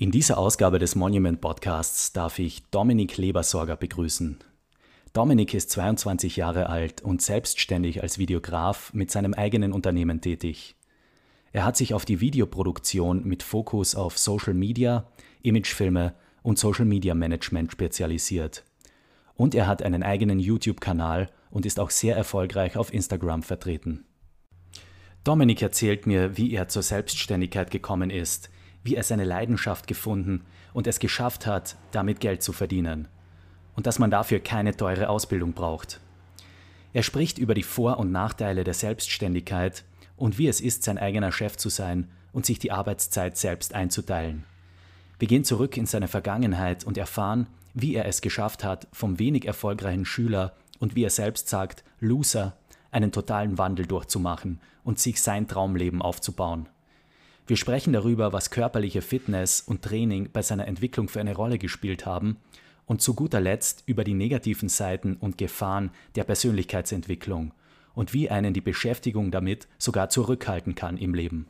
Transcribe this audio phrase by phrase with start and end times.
[0.00, 4.38] In dieser Ausgabe des Monument Podcasts darf ich Dominik Lebersorger begrüßen.
[5.12, 10.74] Dominik ist 22 Jahre alt und selbstständig als Videograf mit seinem eigenen Unternehmen tätig.
[11.52, 15.06] Er hat sich auf die Videoproduktion mit Fokus auf Social Media,
[15.42, 18.64] Imagefilme und Social Media Management spezialisiert.
[19.34, 24.06] Und er hat einen eigenen YouTube-Kanal und ist auch sehr erfolgreich auf Instagram vertreten.
[25.24, 28.48] Dominik erzählt mir, wie er zur Selbstständigkeit gekommen ist–
[28.82, 30.42] wie er seine Leidenschaft gefunden
[30.72, 33.08] und es geschafft hat, damit Geld zu verdienen.
[33.76, 36.00] Und dass man dafür keine teure Ausbildung braucht.
[36.92, 39.84] Er spricht über die Vor- und Nachteile der Selbstständigkeit
[40.16, 44.44] und wie es ist, sein eigener Chef zu sein und sich die Arbeitszeit selbst einzuteilen.
[45.18, 49.46] Wir gehen zurück in seine Vergangenheit und erfahren, wie er es geschafft hat, vom wenig
[49.46, 52.56] erfolgreichen Schüler und wie er selbst sagt, Loser,
[52.90, 56.68] einen totalen Wandel durchzumachen und sich sein Traumleben aufzubauen.
[57.50, 62.06] Wir sprechen darüber, was körperliche Fitness und Training bei seiner Entwicklung für eine Rolle gespielt
[62.06, 62.36] haben
[62.86, 67.52] und zu guter Letzt über die negativen Seiten und Gefahren der Persönlichkeitsentwicklung
[67.92, 71.48] und wie einen die Beschäftigung damit sogar zurückhalten kann im Leben.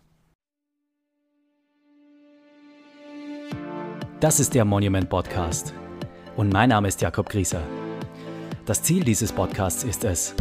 [4.21, 5.75] Das ist der Monument Podcast
[6.35, 7.63] und mein Name ist Jakob Grieser.
[8.65, 10.35] Das Ziel dieses Podcasts ist es,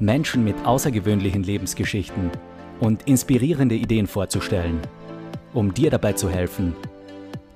[0.00, 2.32] Menschen mit außergewöhnlichen Lebensgeschichten
[2.82, 4.80] und inspirierende Ideen vorzustellen,
[5.54, 6.74] um dir dabei zu helfen,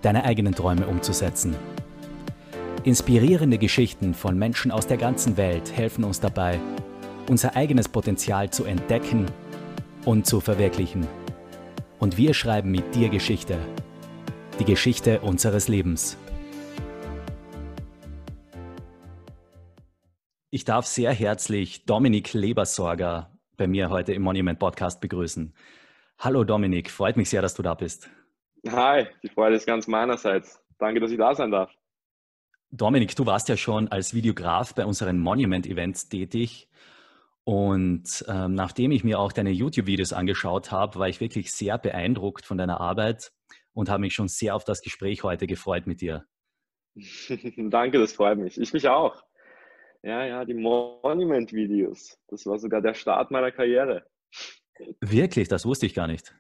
[0.01, 1.57] deine eigenen Träume umzusetzen.
[2.85, 6.61] Inspirierende Geschichten von Menschen aus der ganzen Welt helfen uns dabei,
[7.29, 9.27] unser eigenes Potenzial zu entdecken
[10.05, 11.09] und zu verwirklichen.
[11.99, 13.59] Und wir schreiben mit dir Geschichte,
[14.61, 16.17] die Geschichte unseres Lebens.
[20.51, 25.55] Ich darf sehr herzlich Dominik Lebersorger bei mir heute im Monument Podcast begrüßen.
[26.19, 28.11] Hallo Dominik, freut mich sehr, dass du da bist.
[28.69, 30.61] Hi, die Freude ist ganz meinerseits.
[30.79, 31.73] Danke, dass ich da sein darf.
[32.71, 36.69] Dominik, du warst ja schon als Videograf bei unseren Monument-Events tätig.
[37.45, 42.45] Und ähm, nachdem ich mir auch deine YouTube-Videos angeschaut habe, war ich wirklich sehr beeindruckt
[42.45, 43.33] von deiner Arbeit
[43.73, 46.25] und habe mich schon sehr auf das Gespräch heute gefreut mit dir.
[47.57, 48.59] Danke, das freut mich.
[48.59, 49.23] Ich mich auch.
[50.07, 52.17] Ja, ja, die Monument-Videos.
[52.29, 54.07] Das war sogar der Start meiner Karriere.
[55.01, 55.49] Wirklich?
[55.49, 56.33] Das wusste ich gar nicht.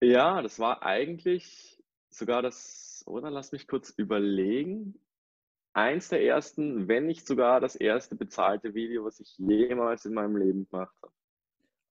[0.00, 4.98] Ja, das war eigentlich sogar das, oder lass mich kurz überlegen,
[5.72, 10.36] eins der ersten, wenn nicht sogar das erste bezahlte Video, was ich jemals in meinem
[10.36, 11.12] Leben gemacht habe.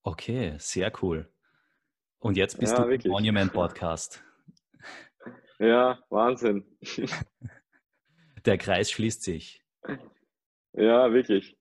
[0.04, 1.32] Okay, sehr cool.
[2.20, 3.10] Und jetzt bist ja, du wirklich.
[3.10, 4.22] Monument Podcast.
[5.58, 6.66] Ja, Wahnsinn.
[8.46, 9.64] Der Kreis schließt sich.
[10.74, 11.58] Ja, wirklich.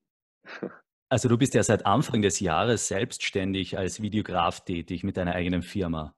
[1.09, 5.62] Also du bist ja seit Anfang des Jahres selbstständig als Videograf tätig mit deiner eigenen
[5.62, 6.15] Firma.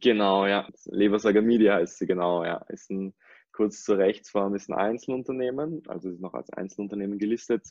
[0.00, 0.66] Genau, ja.
[0.86, 2.56] Lebersager Media heißt sie, genau, ja.
[2.68, 3.14] Ist ein,
[3.52, 7.68] kurz zur Rechtsform, ist ein Einzelunternehmen, also ist noch als Einzelunternehmen gelistet.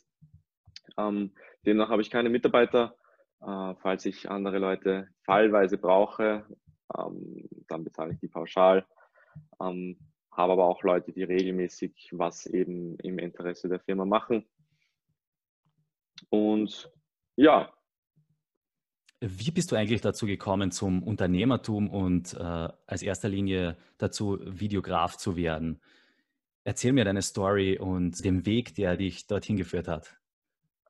[0.96, 1.34] Ähm,
[1.66, 2.94] demnach habe ich keine Mitarbeiter.
[3.40, 6.46] Äh, falls ich andere Leute fallweise brauche,
[6.96, 8.86] ähm, dann bezahle ich die pauschal.
[9.60, 9.98] Ähm,
[10.36, 14.44] habe aber auch Leute, die regelmäßig was eben im Interesse der Firma machen.
[16.28, 16.90] Und
[17.36, 17.72] ja.
[19.20, 25.16] Wie bist du eigentlich dazu gekommen zum Unternehmertum und äh, als erster Linie dazu, Videograf
[25.16, 25.80] zu werden?
[26.64, 30.16] Erzähl mir deine Story und den Weg, der dich dorthin geführt hat.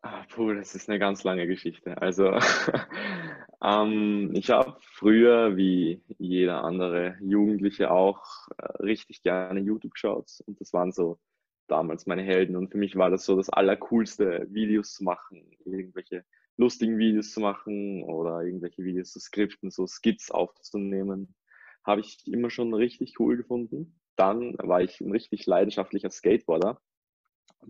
[0.03, 2.01] Ah, puh, das ist eine ganz lange Geschichte.
[2.01, 2.31] Also,
[3.63, 10.43] ähm, ich habe früher, wie jeder andere Jugendliche auch, äh, richtig gerne YouTube geschaut.
[10.47, 11.19] Und das waren so
[11.67, 12.57] damals meine Helden.
[12.57, 16.25] Und für mich war das so das Allercoolste, Videos zu machen, irgendwelche
[16.57, 21.35] lustigen Videos zu machen oder irgendwelche Videos zu skripten, so Skits aufzunehmen.
[21.85, 23.99] Habe ich immer schon richtig cool gefunden.
[24.17, 26.81] Dann war ich ein richtig leidenschaftlicher Skateboarder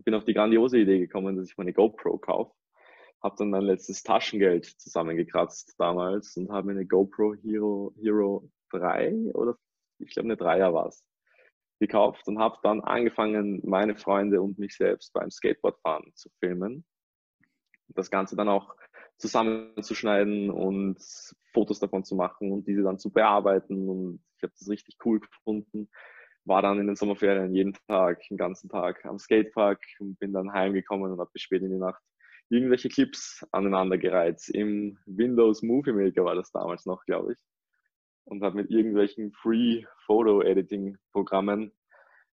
[0.03, 2.53] bin auf die grandiose Idee gekommen, dass ich meine GoPro kaufe.
[3.25, 9.33] Habe dann mein letztes Taschengeld zusammengekratzt damals und habe mir eine GoPro Hero, Hero 3
[9.33, 9.57] oder
[9.99, 11.03] ich glaube eine 3er war es,
[11.81, 16.85] gekauft und habe dann angefangen, meine Freunde und mich selbst beim Skateboardfahren zu filmen.
[17.89, 18.77] Das Ganze dann auch
[19.17, 20.99] zusammenzuschneiden und
[21.53, 23.89] Fotos davon zu machen und diese dann zu bearbeiten.
[23.89, 25.89] Und ich habe das richtig cool gefunden
[26.45, 30.53] war dann in den Sommerferien jeden Tag, den ganzen Tag am Skatepark und bin dann
[30.53, 32.03] heimgekommen und habe bis spät in die Nacht
[32.55, 34.49] irgendwelche Clips aneinandergereiht.
[34.51, 37.39] Im Windows Movie Maker war das damals noch, glaube ich.
[38.25, 41.73] Und habe mit irgendwelchen Free Photo Editing Programmen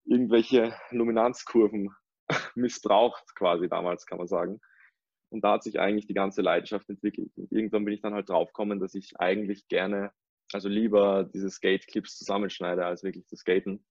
[0.05, 1.91] irgendwelche Luminanzkurven
[2.55, 4.61] missbraucht, quasi damals, kann man sagen.
[5.31, 7.31] Und da hat sich eigentlich die ganze Leidenschaft entwickelt.
[7.37, 10.13] Und irgendwann bin ich dann halt draufgekommen, dass ich eigentlich gerne
[10.53, 13.85] also lieber diese Skate-Clips zusammenschneide, als wirklich zu skaten.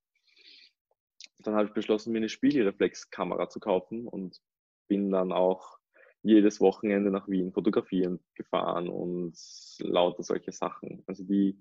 [1.40, 4.42] Dann habe ich beschlossen, mir eine Spiegelreflexkamera zu kaufen und
[4.90, 5.79] bin dann auch
[6.22, 9.34] jedes Wochenende nach Wien fotografieren gefahren und
[9.80, 11.04] lauter solche Sachen.
[11.08, 11.58] Also die,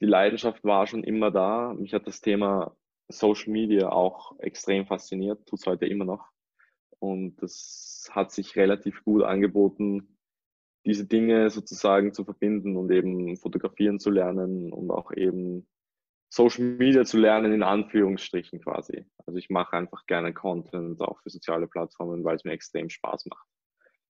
[0.00, 1.74] die Leidenschaft war schon immer da.
[1.74, 2.76] Mich hat das Thema
[3.08, 6.30] Social Media auch extrem fasziniert, tut es heute immer noch.
[6.98, 10.16] Und das hat sich relativ gut angeboten,
[10.84, 15.66] diese Dinge sozusagen zu verbinden und eben fotografieren zu lernen und auch eben
[16.34, 19.04] Social Media zu lernen, in Anführungsstrichen quasi.
[19.26, 23.26] Also ich mache einfach gerne Content, auch für soziale Plattformen, weil es mir extrem Spaß
[23.26, 23.46] macht.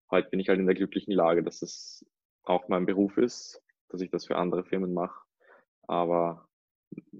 [0.08, 2.06] Heute bin ich halt in der glücklichen Lage, dass es
[2.44, 5.20] auch mein Beruf ist, dass ich das für andere Firmen mache.
[5.88, 6.48] Aber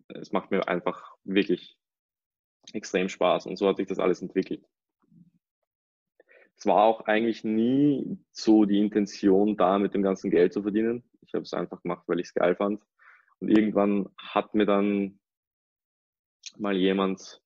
[0.07, 1.77] es macht mir einfach wirklich
[2.73, 4.65] extrem Spaß und so hat sich das alles entwickelt.
[6.55, 11.03] Es war auch eigentlich nie so die Intention, da mit dem ganzen Geld zu verdienen.
[11.23, 12.81] Ich habe es einfach gemacht, weil ich es geil fand
[13.43, 15.19] und irgendwann hat mir dann
[16.57, 17.43] mal jemand,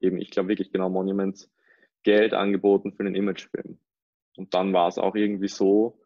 [0.00, 1.48] eben ich glaube wirklich genau Monument,
[2.02, 3.78] Geld angeboten für einen Imagefilm.
[4.36, 6.02] Und dann war es auch irgendwie so,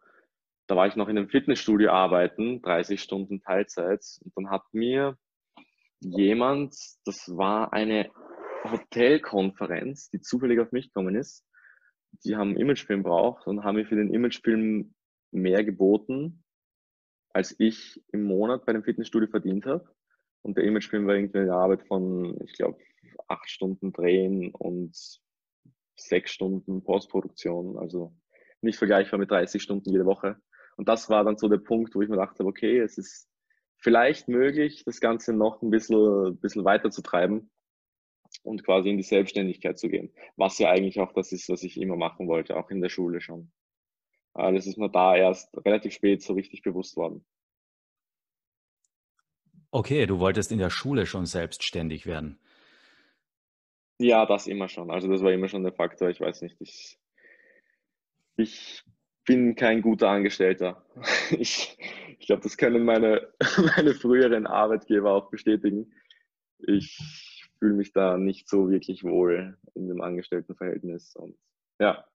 [0.67, 4.03] da war ich noch in einem Fitnessstudio arbeiten, 30 Stunden Teilzeit.
[4.23, 5.17] Und dann hat mir
[6.01, 6.75] jemand,
[7.05, 8.11] das war eine
[8.63, 11.43] Hotelkonferenz, die zufällig auf mich gekommen ist,
[12.23, 14.93] die haben einen Imagefilm braucht und haben mir für den Imagefilm
[15.31, 16.44] mehr geboten
[17.35, 19.85] als ich im Monat bei dem Fitnessstudio verdient habe.
[20.41, 22.77] Und der Imagefilm war irgendwie eine Arbeit von, ich glaube,
[23.27, 24.95] acht Stunden Drehen und
[25.97, 27.77] sechs Stunden Postproduktion.
[27.77, 28.15] Also
[28.61, 30.37] nicht vergleichbar mit 30 Stunden jede Woche.
[30.77, 33.27] Und das war dann so der Punkt, wo ich mir dachte, okay, es ist
[33.79, 37.51] vielleicht möglich, das Ganze noch ein bisschen, bisschen weiter zu treiben
[38.43, 40.13] und quasi in die Selbstständigkeit zu gehen.
[40.37, 43.19] Was ja eigentlich auch das ist, was ich immer machen wollte, auch in der Schule
[43.19, 43.51] schon.
[44.35, 47.25] Äh, das ist mir da erst relativ spät so richtig bewusst worden.
[49.71, 52.39] Okay, du wolltest in der Schule schon selbstständig werden.
[53.99, 54.91] Ja, das immer schon.
[54.91, 56.09] Also das war immer schon der Faktor.
[56.09, 56.97] Ich weiß nicht, ich,
[58.37, 58.83] ich
[59.25, 60.85] bin kein guter Angestellter.
[61.31, 61.77] Ich,
[62.19, 63.33] ich glaube, das können meine,
[63.75, 65.91] meine früheren Arbeitgeber auch bestätigen.
[66.59, 71.15] Ich fühle mich da nicht so wirklich wohl in dem Angestelltenverhältnis.
[71.15, 71.35] Und
[71.79, 72.05] ja,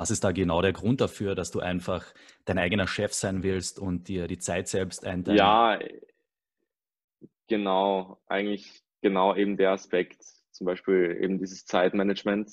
[0.00, 2.14] was ist da genau der Grund dafür, dass du einfach
[2.46, 5.36] dein eigener Chef sein willst und dir die Zeit selbst einteilen?
[5.36, 5.78] Ja,
[7.48, 8.18] genau.
[8.26, 10.22] Eigentlich genau eben der Aspekt.
[10.52, 12.50] Zum Beispiel eben dieses Zeitmanagement.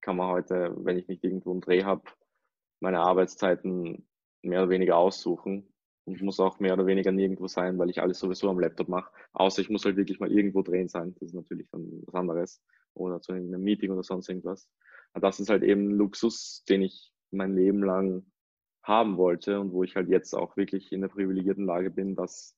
[0.00, 2.04] Kann man heute, wenn ich nicht irgendwo einen Dreh habe,
[2.80, 4.08] meine Arbeitszeiten
[4.40, 5.70] mehr oder weniger aussuchen.
[6.06, 9.12] Ich muss auch mehr oder weniger nirgendwo sein, weil ich alles sowieso am Laptop mache.
[9.34, 11.14] Außer ich muss halt wirklich mal irgendwo drehen sein.
[11.20, 12.62] Das ist natürlich dann was anderes.
[12.94, 14.70] Oder zu einem Meeting oder sonst irgendwas.
[15.14, 18.24] Und das ist halt eben Luxus, den ich mein Leben lang
[18.82, 22.56] haben wollte und wo ich halt jetzt auch wirklich in der privilegierten Lage bin, das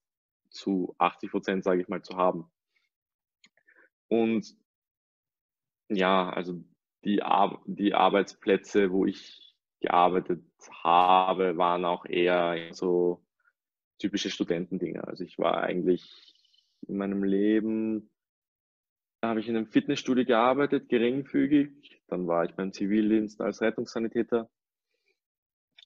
[0.50, 2.50] zu 80 Prozent, sage ich mal, zu haben.
[4.08, 4.56] Und
[5.88, 6.62] ja, also
[7.04, 10.44] die, Ar die Arbeitsplätze, wo ich gearbeitet
[10.84, 13.24] habe, waren auch eher so
[13.98, 15.06] typische Studentendinge.
[15.06, 16.34] Also ich war eigentlich
[16.86, 18.10] in meinem Leben
[19.20, 22.00] da habe ich in einem Fitnessstudio gearbeitet, geringfügig.
[22.08, 24.50] Dann war ich beim Zivildienst als Rettungssanitäter.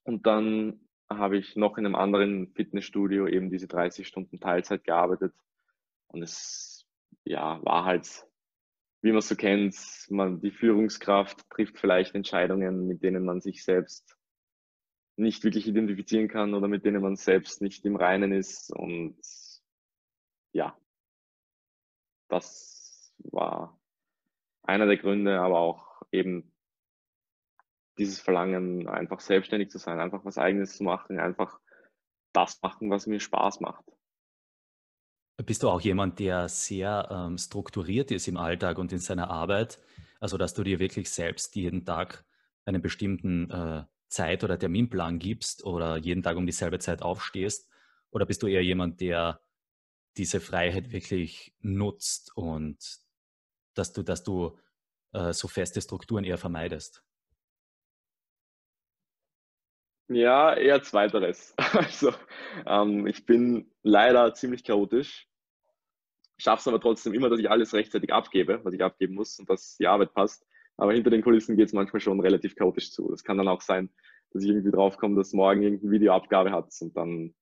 [0.04, 5.34] Und dann habe ich noch in einem anderen Fitnessstudio eben diese 30 Stunden Teilzeit gearbeitet.
[6.08, 6.86] Und es
[7.24, 8.26] ja, war halt,
[9.02, 9.76] wie man so kennt,
[10.10, 14.16] man, die Führungskraft trifft vielleicht Entscheidungen, mit denen man sich selbst
[15.16, 18.72] nicht wirklich identifizieren kann oder mit denen man selbst nicht im Reinen ist.
[18.72, 19.16] Und
[20.52, 20.76] ja,
[22.28, 22.73] das
[23.32, 23.78] war
[24.62, 26.52] einer der Gründe, aber auch eben
[27.98, 31.60] dieses Verlangen, einfach selbstständig zu sein, einfach was eigenes zu machen, einfach
[32.32, 33.84] das machen, was mir Spaß macht.
[35.36, 39.80] Bist du auch jemand, der sehr ähm, strukturiert ist im Alltag und in seiner Arbeit?
[40.20, 42.24] Also, dass du dir wirklich selbst jeden Tag
[42.64, 47.68] einen bestimmten äh, Zeit- oder Terminplan gibst oder jeden Tag um dieselbe Zeit aufstehst?
[48.10, 49.40] Oder bist du eher jemand, der
[50.16, 53.03] diese Freiheit wirklich nutzt und
[53.74, 54.56] dass du, dass du
[55.12, 57.02] äh, so feste Strukturen eher vermeidest?
[60.08, 61.54] Ja, eher zweiteres.
[61.72, 62.12] Also
[62.66, 65.28] ähm, ich bin leider ziemlich chaotisch,
[66.38, 69.48] schaffe es aber trotzdem immer, dass ich alles rechtzeitig abgebe, was ich abgeben muss und
[69.48, 70.46] dass die Arbeit passt.
[70.76, 73.10] Aber hinter den Kulissen geht es manchmal schon relativ chaotisch zu.
[73.10, 73.90] Das kann dann auch sein,
[74.32, 77.34] dass ich irgendwie draufkomme, dass morgen irgendeine Videoabgabe hat und dann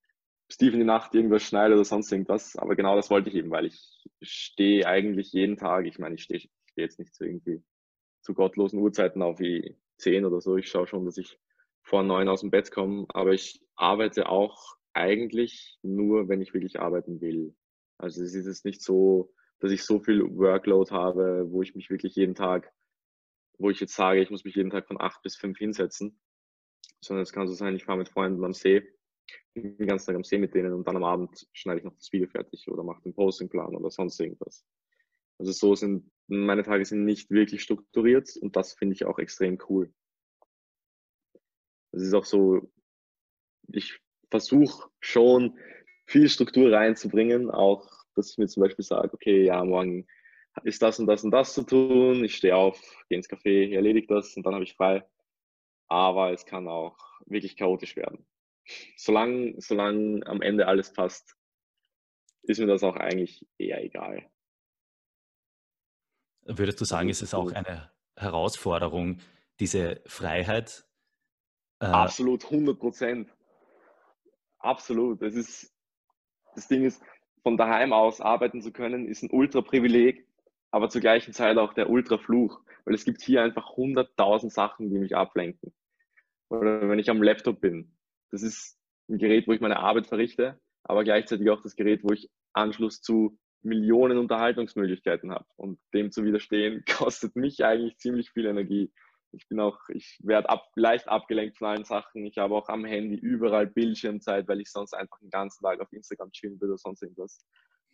[0.52, 2.56] Steve in die Nacht irgendwas schneidet oder sonst irgendwas.
[2.56, 6.24] Aber genau das wollte ich eben, weil ich stehe eigentlich jeden Tag, ich meine, ich
[6.24, 7.62] stehe, steh jetzt nicht zu irgendwie
[8.20, 10.56] zu gottlosen Uhrzeiten auf wie 10 oder so.
[10.58, 11.38] Ich schaue schon, dass ich
[11.82, 16.80] vor neun aus dem Bett komme, aber ich arbeite auch eigentlich nur, wenn ich wirklich
[16.80, 17.56] arbeiten will.
[17.96, 21.88] Also es ist jetzt nicht so, dass ich so viel Workload habe, wo ich mich
[21.88, 22.70] wirklich jeden Tag,
[23.58, 26.20] wo ich jetzt sage, ich muss mich jeden Tag von acht bis fünf hinsetzen,
[27.00, 28.86] sondern es kann so sein, ich fahre mit Freunden am See,
[29.54, 32.12] den ganzen Tag am See mit denen und dann am Abend schneide ich noch das
[32.12, 34.64] Video fertig oder mache den Postingplan oder sonst irgendwas.
[35.38, 39.58] Also so sind meine Tage sind nicht wirklich strukturiert und das finde ich auch extrem
[39.68, 39.92] cool.
[41.92, 42.72] Es ist auch so,
[43.68, 45.58] ich versuche schon
[46.06, 50.06] viel Struktur reinzubringen, auch dass ich mir zum Beispiel sage, okay, ja, morgen
[50.64, 54.06] ist das und das und das zu tun, ich stehe auf, gehe ins Café, erledige
[54.06, 55.04] das und dann habe ich frei.
[55.88, 56.96] Aber es kann auch
[57.26, 58.26] wirklich chaotisch werden.
[58.96, 61.36] Solange, solange am Ende alles passt,
[62.42, 64.24] ist mir das auch eigentlich eher egal.
[66.44, 69.20] Würdest du sagen, ist es auch eine Herausforderung,
[69.60, 70.84] diese Freiheit?
[71.80, 73.28] Äh Absolut, 100 Prozent.
[74.58, 75.22] Absolut.
[75.22, 75.72] Das, ist,
[76.54, 77.02] das Ding ist,
[77.42, 80.26] von daheim aus arbeiten zu können, ist ein Ultra-Privileg,
[80.70, 84.98] aber zur gleichen Zeit auch der Ultra-Fluch, weil es gibt hier einfach 100.000 Sachen, die
[84.98, 85.72] mich ablenken.
[86.48, 87.96] Oder wenn ich am Laptop bin,
[88.32, 92.12] das ist ein Gerät, wo ich meine Arbeit verrichte, aber gleichzeitig auch das Gerät, wo
[92.12, 95.46] ich Anschluss zu Millionen Unterhaltungsmöglichkeiten habe.
[95.56, 98.92] Und dem zu widerstehen, kostet mich eigentlich ziemlich viel Energie.
[99.34, 102.26] Ich bin auch, ich werde ab, leicht abgelenkt von allen Sachen.
[102.26, 105.92] Ich habe auch am Handy überall Bildschirmzeit, weil ich sonst einfach den ganzen Tag auf
[105.92, 107.38] Instagram chillen würde oder sonst irgendwas.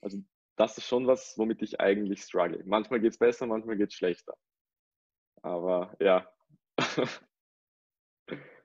[0.00, 0.18] Also
[0.56, 2.62] das ist schon was, womit ich eigentlich struggle.
[2.64, 4.34] Manchmal geht es besser, manchmal geht es schlechter.
[5.42, 6.28] Aber ja.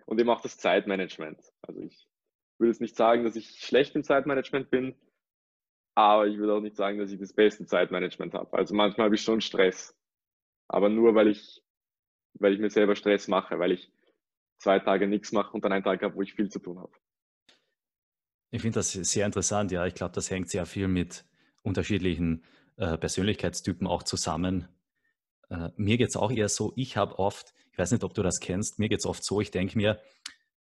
[0.06, 1.40] Und eben auch das Zeitmanagement.
[1.62, 2.08] Also ich
[2.58, 4.96] würde jetzt nicht sagen, dass ich schlecht im Zeitmanagement bin,
[5.96, 8.58] aber ich würde auch nicht sagen, dass ich das beste Zeitmanagement habe.
[8.58, 9.96] Also manchmal habe ich schon Stress.
[10.68, 11.64] Aber nur weil ich,
[12.36, 13.92] weil ich mir selber Stress mache, weil ich
[14.58, 16.92] zwei Tage nichts mache und dann einen Tag habe, wo ich viel zu tun habe.
[18.50, 19.86] Ich finde das sehr interessant, ja.
[19.86, 21.26] Ich glaube, das hängt sehr viel mit
[21.64, 22.44] unterschiedlichen
[22.78, 24.68] äh, Persönlichkeitstypen auch zusammen.
[25.50, 28.24] Äh, mir geht es auch eher so, ich habe oft, ich weiß nicht, ob du
[28.24, 30.02] das kennst, mir geht es oft so, ich denke mir,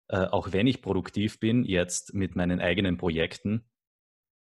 [0.08, 3.68] äh, auch wenn ich produktiv bin, jetzt mit meinen eigenen Projekten,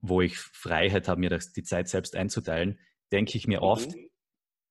[0.02, 2.80] wo ich Freiheit habe, mir das, die Zeit selbst einzuteilen,
[3.12, 4.10] denke ich mir oft, mhm.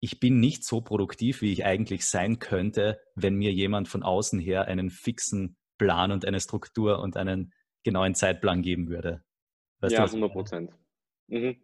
[0.00, 4.38] ich bin nicht so produktiv, wie ich eigentlich sein könnte, wenn mir jemand von außen
[4.38, 9.24] her einen fixen Plan und eine Struktur und einen genauen Zeitplan geben würde.
[9.80, 10.72] Weißt ja, 100 Prozent.
[11.28, 11.56] Mhm.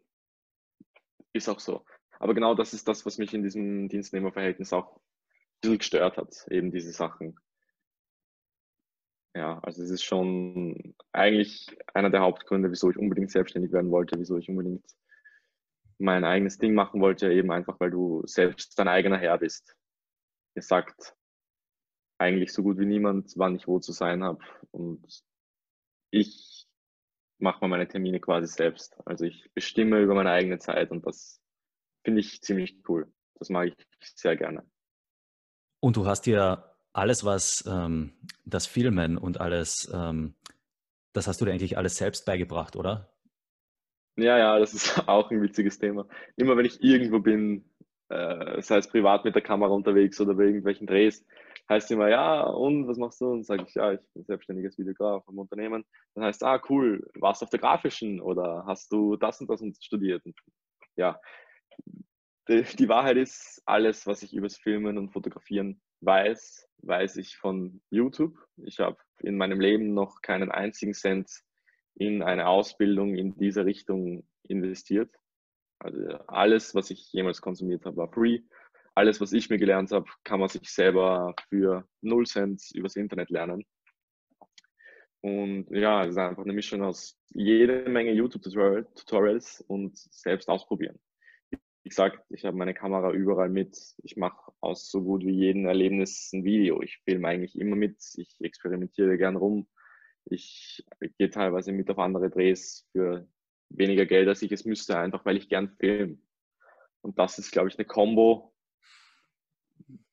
[1.33, 1.85] Ist auch so.
[2.23, 5.01] Aber genau das ist das, was mich in diesem Dienstnehmerverhältnis auch ein
[5.61, 7.37] bisschen gestört hat, eben diese Sachen.
[9.35, 14.21] Ja, also es ist schon eigentlich einer der Hauptgründe, wieso ich unbedingt selbstständig werden wollte,
[14.21, 14.85] wieso ich unbedingt
[15.99, 19.75] mein eigenes Ding machen wollte, eben einfach, weil du selbst dein eigener Herr bist.
[20.55, 21.17] Ihr sagt
[22.19, 24.45] eigentlich so gut wie niemand, wann ich wo zu sein habe.
[24.71, 25.25] Und
[26.13, 26.69] ich
[27.39, 28.97] mache mal meine Termine quasi selbst.
[29.07, 31.42] Also ich bestimme über meine eigene Zeit und das
[32.05, 33.13] finde ich ziemlich cool.
[33.39, 34.65] Das mag ich sehr gerne.
[35.81, 38.13] Und du hast dir alles, was ähm,
[38.45, 40.35] das Filmen und alles, ähm,
[41.13, 43.09] das hast du dir eigentlich alles selbst beigebracht, oder?
[44.17, 46.07] Ja, ja, das ist auch ein witziges Thema.
[46.37, 47.65] Immer wenn ich irgendwo bin,
[48.11, 51.25] äh, sei es privat mit der Kamera unterwegs oder bei irgendwelchen Drehs,
[51.69, 53.31] heißt immer, ja, und was machst du?
[53.31, 55.85] Und sage ich, ja, ich bin selbstständiges Videograf im Unternehmen.
[56.15, 59.63] Dann heißt, ah, cool, warst du auf der grafischen oder hast du das und das
[59.81, 60.25] studiert?
[60.27, 60.37] Und
[60.97, 61.19] ja,
[62.49, 67.81] die, die Wahrheit ist, alles, was ich übers Filmen und Fotografieren weiß, weiß ich von
[67.91, 68.37] YouTube.
[68.57, 71.31] Ich habe in meinem Leben noch keinen einzigen Cent
[71.95, 75.15] in eine Ausbildung in dieser Richtung investiert.
[75.79, 78.41] Also alles, was ich jemals konsumiert habe, war free.
[78.95, 83.31] Alles, was ich mir gelernt habe, kann man sich selber für 0 Cent übers Internet
[83.31, 83.65] lernen.
[85.21, 90.99] Und ja, es ist einfach eine Mischung aus jede Menge YouTube-Tutorials und selbst ausprobieren
[91.83, 93.77] wie gesagt, ich habe meine Kamera überall mit.
[94.03, 96.81] Ich mache aus so gut wie jedem Erlebnis ein Video.
[96.81, 97.99] Ich filme eigentlich immer mit.
[98.17, 99.67] Ich experimentiere gern rum.
[100.27, 100.85] Ich
[101.19, 103.27] gehe teilweise mit auf andere Drehs für
[103.69, 106.19] weniger Geld, als ich es müsste, einfach weil ich gern filme.
[107.01, 108.55] Und das ist, glaube ich, eine Combo,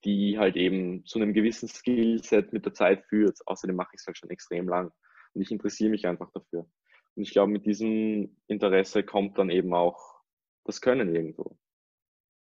[0.03, 3.37] die halt eben zu einem gewissen Skillset mit der Zeit führt.
[3.45, 4.91] Außerdem mache ich es halt schon extrem lang.
[5.33, 6.67] Und ich interessiere mich einfach dafür.
[7.15, 10.18] Und ich glaube, mit diesem Interesse kommt dann eben auch
[10.65, 11.57] das Können irgendwo.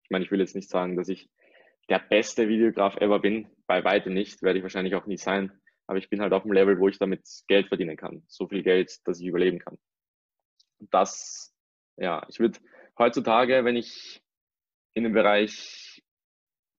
[0.04, 1.30] Ich meine, ich will jetzt nicht sagen, dass ich
[1.88, 3.48] der beste Videograf ever bin.
[3.66, 5.52] Bei weitem nicht, werde ich wahrscheinlich auch nie sein.
[5.86, 8.22] Aber ich bin halt auf dem Level, wo ich damit Geld verdienen kann.
[8.26, 9.78] So viel Geld, dass ich überleben kann.
[10.78, 11.54] Das,
[11.96, 12.58] ja, ich würde
[12.98, 14.22] heutzutage, wenn ich
[14.94, 16.02] in dem Bereich,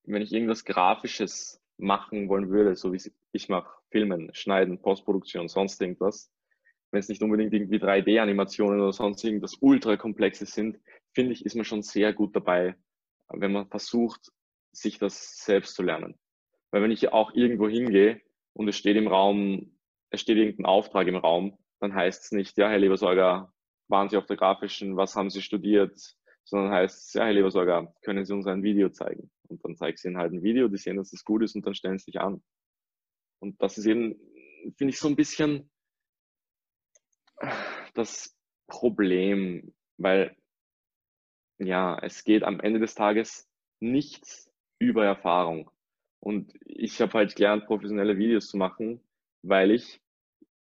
[0.03, 3.01] wenn ich irgendwas Grafisches machen wollen würde, so wie
[3.31, 6.31] ich mache, Filmen, Schneiden, Postproduktion, sonst irgendwas,
[6.91, 10.79] wenn es nicht unbedingt irgendwie 3D-Animationen oder sonst irgendwas ultra komplexes sind,
[11.15, 12.75] finde ich, ist man schon sehr gut dabei,
[13.29, 14.31] wenn man versucht,
[14.71, 16.19] sich das selbst zu lernen.
[16.71, 18.21] Weil wenn ich auch irgendwo hingehe
[18.53, 19.79] und es steht im Raum,
[20.09, 23.53] es steht irgendein Auftrag im Raum, dann heißt es nicht, ja, Herr Lebersorger,
[23.87, 25.97] waren Sie auf der grafischen, was haben Sie studiert,
[26.43, 29.31] sondern heißt es, ja, Herr Lebersorger, können Sie uns ein Video zeigen?
[29.47, 31.65] Und dann zeige ich Ihnen halt ein Video, die sehen, dass es gut ist und
[31.65, 32.43] dann stellen Sie sich an.
[33.39, 34.15] Und das ist eben,
[34.77, 35.69] finde ich, so ein bisschen
[37.93, 38.35] das
[38.67, 40.35] Problem, weil
[41.57, 45.69] ja, es geht am Ende des Tages nichts über Erfahrung.
[46.19, 49.01] Und ich habe halt gelernt, professionelle Videos zu machen,
[49.43, 50.01] weil ich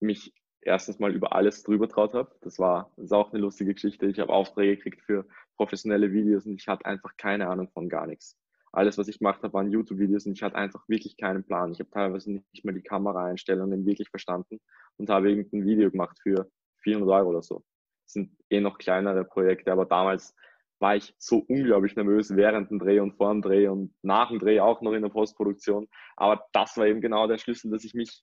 [0.00, 2.34] mich erstens mal über alles drüber traut habe.
[2.42, 4.06] Das war das ist auch eine lustige Geschichte.
[4.06, 5.26] Ich habe Aufträge gekriegt für
[5.56, 8.36] professionelle Videos und ich hatte einfach keine Ahnung von gar nichts.
[8.72, 11.72] Alles, was ich gemacht habe, waren YouTube-Videos und ich hatte einfach wirklich keinen Plan.
[11.72, 14.60] Ich habe teilweise nicht mal die Kameraeinstellungen wirklich verstanden
[14.98, 16.50] und habe irgendein Video gemacht für
[16.82, 17.64] 400 Euro oder so.
[18.04, 20.34] Das sind eh noch kleinere Projekte, aber damals
[20.78, 24.38] war ich so unglaublich nervös während dem Dreh und vor dem Dreh und nach dem
[24.38, 25.88] Dreh auch noch in der Postproduktion.
[26.16, 28.22] Aber das war eben genau der Schlüssel, dass ich mich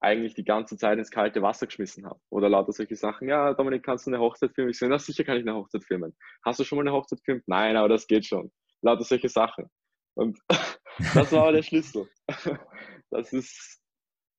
[0.00, 2.20] eigentlich die ganze Zeit ins kalte Wasser geschmissen habe.
[2.30, 3.28] Oder lauter solche Sachen.
[3.28, 4.70] Ja, Dominik, kannst du eine Hochzeit filmen?
[4.70, 6.16] Ich so, na sicher kann ich eine Hochzeit filmen.
[6.44, 7.44] Hast du schon mal eine Hochzeit gefilmt?
[7.46, 8.52] Nein, aber das geht schon.
[8.82, 9.70] Lauter solche Sachen.
[10.14, 10.38] Und
[11.14, 12.08] das war aber der Schlüssel.
[13.08, 13.80] Das ist,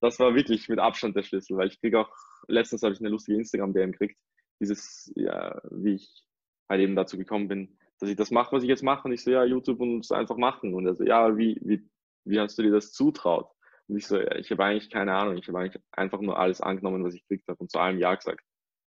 [0.02, 2.10] das war wirklich mit Abstand der Schlüssel, weil ich kriege auch,
[2.50, 4.20] letztens habe ich eine lustige Instagram-DM gekriegt,
[4.60, 6.27] dieses, ja, wie ich
[6.70, 9.08] halt eben dazu gekommen bin, dass ich das mache, was ich jetzt mache.
[9.08, 10.74] Und ich so, ja, YouTube und es einfach machen.
[10.74, 11.88] Und er so, ja, wie, wie,
[12.26, 13.50] wie hast du dir das zutraut?
[13.88, 15.38] Und ich so, ja, ich habe eigentlich keine Ahnung.
[15.38, 18.14] Ich habe eigentlich einfach nur alles angenommen, was ich gekriegt habe und zu allem Ja
[18.14, 18.42] gesagt.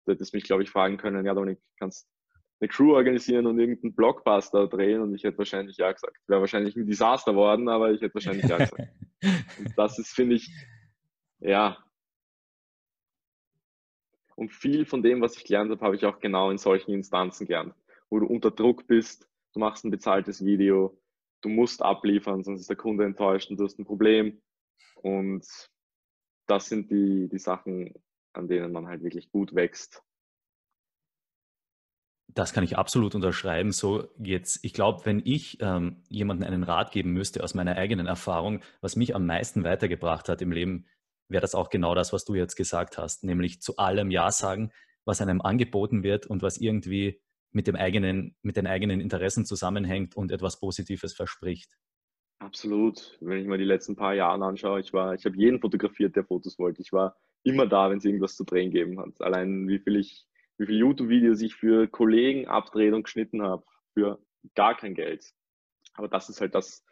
[0.05, 2.07] Du hättest mich, glaube ich, fragen können, ja, Dominik, kannst
[2.59, 6.17] eine Crew organisieren und irgendeinen Blockbuster drehen und ich hätte wahrscheinlich Ja gesagt.
[6.27, 8.89] Wäre wahrscheinlich ein Desaster worden, aber ich hätte wahrscheinlich Ja gesagt.
[9.57, 10.53] Und das ist, finde ich,
[11.39, 11.77] ja,
[14.35, 17.47] und viel von dem, was ich gelernt habe, habe ich auch genau in solchen Instanzen
[17.47, 17.73] gelernt,
[18.09, 20.99] wo du unter Druck bist, du machst ein bezahltes Video,
[21.41, 24.41] du musst abliefern, sonst ist der Kunde enttäuscht und du hast ein Problem.
[25.01, 25.45] Und
[26.47, 27.93] das sind die, die Sachen,
[28.33, 30.03] an denen man halt wirklich gut wächst.
[32.27, 33.71] Das kann ich absolut unterschreiben.
[33.71, 38.07] So jetzt, ich glaube, wenn ich ähm, jemandem einen Rat geben müsste aus meiner eigenen
[38.07, 40.87] Erfahrung, was mich am meisten weitergebracht hat im Leben,
[41.29, 44.71] wäre das auch genau das, was du jetzt gesagt hast, nämlich zu allem Ja sagen,
[45.05, 50.15] was einem angeboten wird und was irgendwie mit, dem eigenen, mit den eigenen Interessen zusammenhängt
[50.15, 51.77] und etwas Positives verspricht.
[52.39, 53.17] Absolut.
[53.21, 56.25] Wenn ich mal die letzten paar Jahre anschaue, ich war, ich habe jeden fotografiert, der
[56.25, 56.81] Fotos wollte.
[56.81, 59.21] Ich war immer da, wenn es irgendwas zu drehen gegeben hat.
[59.21, 60.25] Allein wie viel ich,
[60.57, 64.19] wie viele YouTube-Videos ich für Kollegen abdreht und geschnitten habe, für
[64.55, 65.25] gar kein Geld.
[65.93, 66.83] Aber das ist halt das,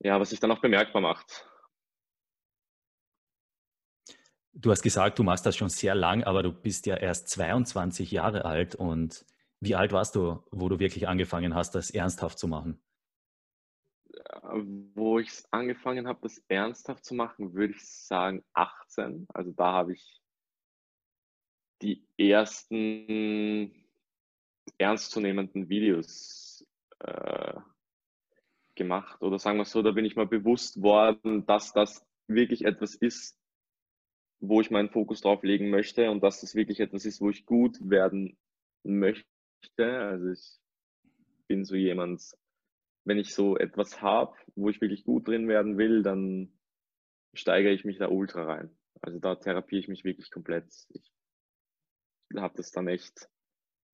[0.00, 1.48] ja, was sich dann auch bemerkbar macht.
[4.56, 8.12] Du hast gesagt, du machst das schon sehr lang, aber du bist ja erst 22
[8.12, 8.76] Jahre alt.
[8.76, 9.26] Und
[9.60, 12.80] wie alt warst du, wo du wirklich angefangen hast, das ernsthaft zu machen?
[14.94, 19.26] Wo ich angefangen habe, das ernsthaft zu machen, würde ich sagen 18.
[19.34, 20.22] Also da habe ich
[21.82, 23.74] die ersten
[24.78, 26.64] ernstzunehmenden Videos
[27.00, 27.54] äh,
[28.76, 29.20] gemacht.
[29.20, 33.36] Oder sagen wir so, da bin ich mal bewusst worden, dass das wirklich etwas ist,
[34.48, 37.46] wo ich meinen Fokus drauf legen möchte und dass das wirklich etwas ist, wo ich
[37.46, 38.36] gut werden
[38.82, 39.26] möchte.
[39.78, 40.60] Also ich
[41.48, 42.22] bin so jemand,
[43.04, 46.52] wenn ich so etwas habe, wo ich wirklich gut drin werden will, dann
[47.34, 48.70] steigere ich mich da ultra rein.
[49.00, 50.66] Also da therapiere ich mich wirklich komplett.
[50.90, 51.12] Ich
[52.36, 53.28] habe das dann echt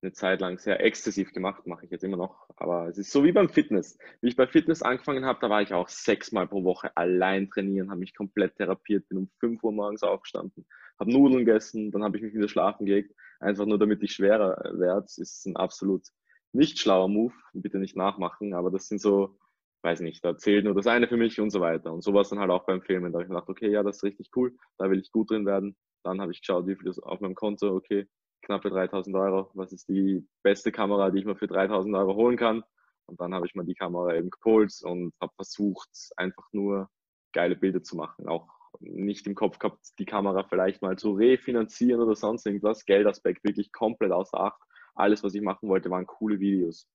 [0.01, 2.47] eine Zeit lang sehr exzessiv gemacht, mache ich jetzt immer noch.
[2.55, 3.97] Aber es ist so wie beim Fitness.
[4.21, 7.89] Wie ich bei Fitness angefangen habe, da war ich auch sechsmal pro Woche allein trainieren,
[7.89, 10.65] habe mich komplett therapiert, bin um 5 Uhr morgens aufgestanden,
[10.99, 14.57] habe Nudeln gegessen, dann habe ich mich wieder schlafen gelegt, einfach nur damit ich schwerer
[14.77, 15.01] werde.
[15.01, 16.07] Das ist ein absolut
[16.53, 19.37] nicht schlauer Move, bitte nicht nachmachen, aber das sind so,
[19.83, 21.93] weiß nicht, da zählt nur das eine für mich und so weiter.
[21.93, 23.11] Und so war es dann halt auch beim Filmen.
[23.11, 25.29] Da habe ich mir gedacht, okay, ja, das ist richtig cool, da will ich gut
[25.31, 25.75] drin werden.
[26.03, 28.07] Dann habe ich geschaut, wie viel ist auf meinem Konto, okay,
[28.41, 29.51] knappe 3000 Euro.
[29.53, 32.63] Was ist die beste Kamera, die ich mir für 3000 Euro holen kann?
[33.05, 36.89] Und dann habe ich mir die Kamera eben geholt und habe versucht, einfach nur
[37.33, 38.27] geile Bilder zu machen.
[38.27, 38.47] Auch
[38.79, 42.85] nicht im Kopf gehabt, die Kamera vielleicht mal zu refinanzieren oder sonst irgendwas.
[42.85, 44.61] Geldaspekt wirklich komplett außer Acht.
[44.95, 46.87] Alles, was ich machen wollte, waren coole Videos.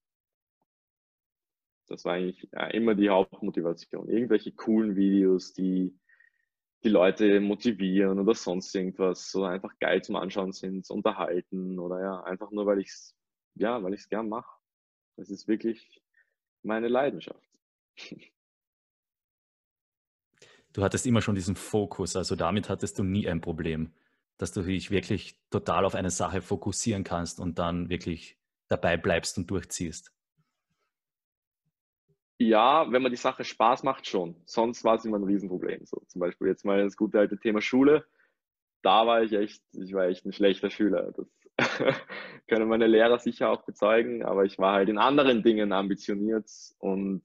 [1.86, 4.08] Das war eigentlich immer die Hauptmotivation.
[4.08, 5.96] Irgendwelche coolen Videos, die
[6.84, 12.22] die Leute motivieren oder sonst irgendwas oder einfach geil zum Anschauen sind, unterhalten oder ja,
[12.24, 13.16] einfach nur, weil ich es,
[13.54, 14.58] ja, weil ich es gern mache.
[15.16, 16.02] Das ist wirklich
[16.62, 17.42] meine Leidenschaft.
[20.72, 23.94] Du hattest immer schon diesen Fokus, also damit hattest du nie ein Problem.
[24.38, 29.38] dass du dich wirklich total auf eine Sache fokussieren kannst und dann wirklich dabei bleibst
[29.38, 30.12] und durchziehst.
[32.38, 34.36] Ja, wenn man die Sache Spaß macht, schon.
[34.44, 35.86] Sonst war es immer ein Riesenproblem.
[35.86, 38.06] So, zum Beispiel jetzt mal das gute alte Thema Schule.
[38.82, 41.12] Da war ich echt, ich war echt ein schlechter Schüler.
[41.12, 41.26] Das
[42.46, 47.22] können meine Lehrer sicher auch bezeugen, aber ich war halt in anderen Dingen ambitioniert und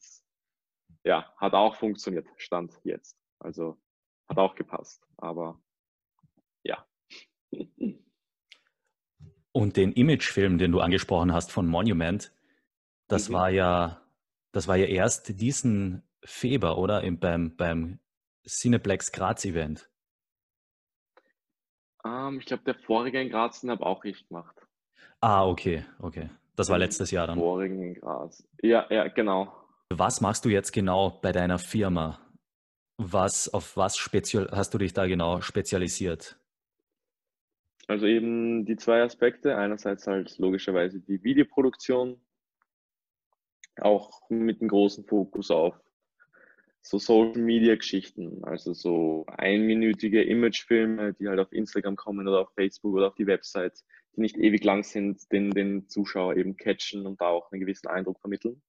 [1.03, 3.17] ja, hat auch funktioniert, stand jetzt.
[3.39, 3.77] Also
[4.29, 5.59] hat auch gepasst, aber
[6.63, 6.85] ja.
[9.51, 12.33] Und den Imagefilm, den du angesprochen hast von Monument,
[13.07, 13.33] das mhm.
[13.33, 14.00] war ja,
[14.51, 17.03] das war ja erst diesen Feber, oder?
[17.03, 17.99] Im, beim, beim
[18.47, 19.89] Cineplex Graz Event.
[22.05, 24.55] Ähm, ich glaube, der vorige in Graz, habe auch ich gemacht.
[25.19, 26.29] Ah, okay, okay.
[26.55, 27.39] Das war letztes Jahr dann.
[27.39, 28.47] Vorigen in Graz.
[28.61, 29.53] Ja, ja, genau.
[29.89, 32.19] Was machst du jetzt genau bei deiner Firma?
[32.97, 36.37] Was, auf was spezial, hast du dich da genau spezialisiert?
[37.87, 39.57] Also eben die zwei Aspekte.
[39.57, 42.21] Einerseits halt logischerweise die Videoproduktion,
[43.79, 45.79] auch mit einem großen Fokus auf
[46.81, 52.53] so Social Media Geschichten, also so einminütige Imagefilme, die halt auf Instagram kommen oder auf
[52.55, 53.83] Facebook oder auf die Website,
[54.15, 57.87] die nicht ewig lang sind, den, den Zuschauer eben catchen und da auch einen gewissen
[57.87, 58.61] Eindruck vermitteln.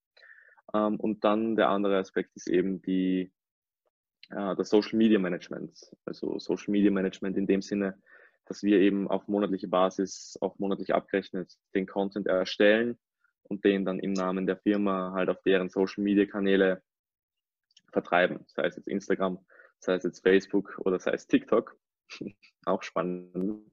[0.75, 3.33] Ähm, und dann der andere Aspekt ist eben die,
[4.31, 5.73] äh, das Social Media Management.
[6.05, 7.99] Also Social Media Management in dem Sinne,
[8.45, 12.99] dass wir eben auf monatliche Basis, auch monatlich abgerechnet, den Content erstellen
[13.53, 16.83] und den dann im Namen der Firma halt auf deren Social Media Kanäle
[17.93, 18.45] vertreiben.
[18.47, 19.45] Sei es jetzt Instagram,
[19.79, 21.77] sei es jetzt Facebook oder sei es TikTok.
[22.65, 23.71] auch spannend.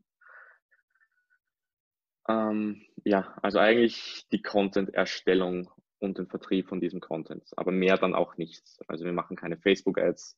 [2.28, 8.14] Ähm, ja, also eigentlich die Content-Erstellung und den Vertrieb von diesem Content, aber mehr dann
[8.14, 8.80] auch nichts.
[8.88, 10.38] Also wir machen keine Facebook-Ads,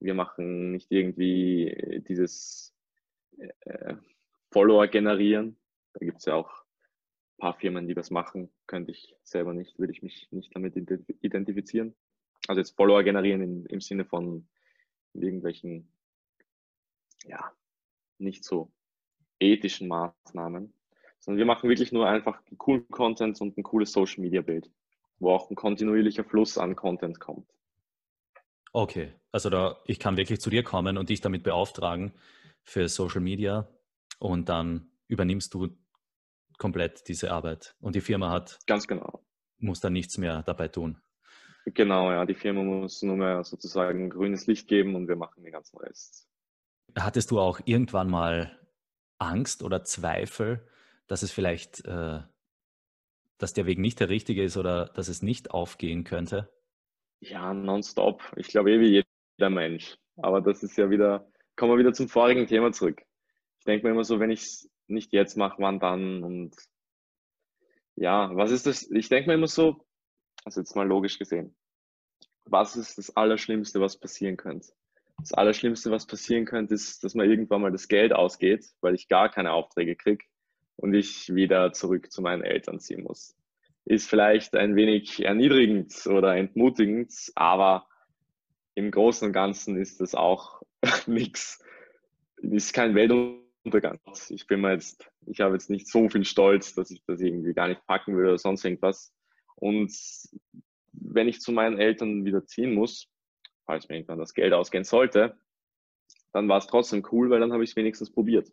[0.00, 2.74] wir machen nicht irgendwie dieses
[3.38, 3.94] äh,
[4.50, 5.56] Follower generieren.
[5.94, 6.64] Da gibt es ja auch
[7.40, 8.50] paar Firmen, die das machen.
[8.68, 11.96] Könnte ich selber nicht, würde ich mich nicht damit identifizieren.
[12.46, 14.48] Also jetzt Follower generieren in, im Sinne von
[15.12, 15.92] irgendwelchen,
[17.24, 17.52] ja,
[18.18, 18.72] nicht so
[19.40, 20.72] ethischen Maßnahmen,
[21.18, 24.70] sondern wir machen wirklich nur einfach coolen Content und ein cooles Social Media Bild,
[25.18, 27.50] wo auch ein kontinuierlicher Fluss an Content kommt.
[28.72, 32.12] Okay, also da, ich kann wirklich zu dir kommen und dich damit beauftragen
[32.62, 33.68] für Social Media
[34.18, 35.68] und dann übernimmst du
[36.60, 39.24] komplett diese Arbeit und die Firma hat ganz genau
[39.60, 41.00] muss dann nichts mehr dabei tun.
[41.66, 45.52] Genau, ja, die Firma muss nur mehr sozusagen grünes Licht geben und wir machen den
[45.52, 46.26] ganzen Rest.
[46.98, 48.58] Hattest du auch irgendwann mal
[49.18, 50.66] Angst oder Zweifel,
[51.06, 52.20] dass es vielleicht, äh,
[53.38, 56.50] dass der Weg nicht der richtige ist oder dass es nicht aufgehen könnte?
[57.20, 58.22] Ja, nonstop.
[58.36, 59.04] Ich glaube eh wie
[59.38, 59.98] jeder Mensch.
[60.16, 63.02] Aber das ist ja wieder, kommen wir wieder zum vorigen Thema zurück.
[63.58, 66.22] Ich denke mir immer so, wenn ich es nicht jetzt mache, wann dann?
[66.22, 66.56] Und
[67.96, 68.90] ja, was ist das?
[68.90, 69.84] Ich denke mir immer so,
[70.44, 71.54] also jetzt mal logisch gesehen,
[72.44, 74.68] was ist das Allerschlimmste, was passieren könnte?
[75.18, 79.08] Das Allerschlimmste, was passieren könnte, ist, dass mir irgendwann mal das Geld ausgeht, weil ich
[79.08, 80.24] gar keine Aufträge kriege
[80.76, 83.36] und ich wieder zurück zu meinen Eltern ziehen muss
[83.84, 87.88] ist vielleicht ein wenig erniedrigend oder entmutigend, aber
[88.74, 90.62] im Großen und Ganzen ist das auch
[91.06, 91.62] nichts.
[92.36, 93.40] Ist kein Weltuntergang.
[94.30, 97.52] Ich bin mal jetzt, ich habe jetzt nicht so viel Stolz, dass ich das irgendwie
[97.52, 99.12] gar nicht packen würde oder sonst irgendwas.
[99.56, 99.92] Und
[100.92, 103.08] wenn ich zu meinen Eltern wieder ziehen muss,
[103.66, 105.36] falls mir irgendwann das Geld ausgehen sollte,
[106.32, 108.50] dann war es trotzdem cool, weil dann habe ich es wenigstens probiert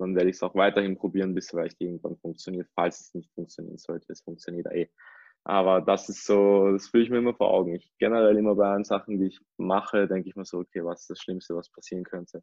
[0.00, 3.78] dann werde ich es auch weiterhin probieren, bis vielleicht irgendwann funktioniert, falls es nicht funktionieren
[3.78, 4.12] sollte.
[4.12, 4.88] Es funktioniert eh.
[5.44, 7.74] Aber das ist so, das fühle ich mir immer vor Augen.
[7.74, 11.02] Ich generell immer bei allen Sachen, die ich mache, denke ich mir so, okay, was
[11.02, 12.42] ist das Schlimmste, was passieren könnte?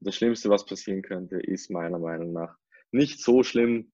[0.00, 2.56] Das Schlimmste, was passieren könnte, ist meiner Meinung nach
[2.92, 3.92] nicht so schlimm,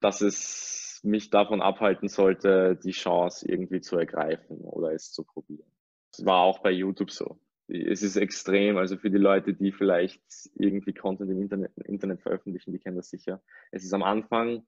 [0.00, 5.70] dass es mich davon abhalten sollte, die Chance irgendwie zu ergreifen oder es zu probieren.
[6.12, 10.22] Das war auch bei YouTube so es ist extrem, also für die Leute, die vielleicht
[10.54, 13.42] irgendwie Content im Internet, im Internet veröffentlichen, die kennen das sicher.
[13.72, 14.66] Es ist am Anfang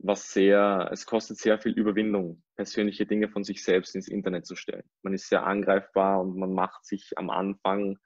[0.00, 4.54] was sehr, es kostet sehr viel Überwindung, persönliche Dinge von sich selbst ins Internet zu
[4.54, 4.84] stellen.
[5.02, 7.98] Man ist sehr angreifbar und man macht sich am Anfang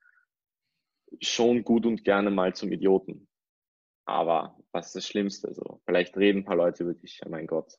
[1.21, 3.29] schon gut und gerne mal zum Idioten.
[4.05, 5.55] Aber was ist das Schlimmste?
[5.55, 7.79] So, vielleicht reden ein paar Leute über dich, mein Gott.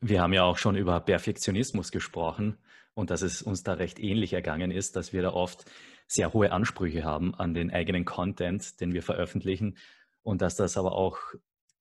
[0.00, 2.58] Wir haben ja auch schon über Perfektionismus gesprochen
[2.94, 5.70] und dass es uns da recht ähnlich ergangen ist, dass wir da oft
[6.08, 9.78] sehr hohe Ansprüche haben an den eigenen Content, den wir veröffentlichen
[10.22, 11.18] und dass das aber auch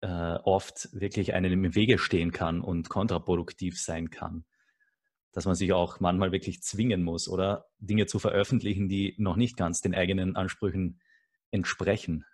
[0.02, 4.46] äh, oft wirklich einem im Wege stehen kann und kontraproduktiv sein kann.
[5.34, 9.58] Dass man sich auch manchmal wirklich zwingen muss oder Dinge zu veröffentlichen, die noch nicht
[9.58, 11.00] ganz den eigenen Ansprüchen
[11.52, 12.26] entsprechen.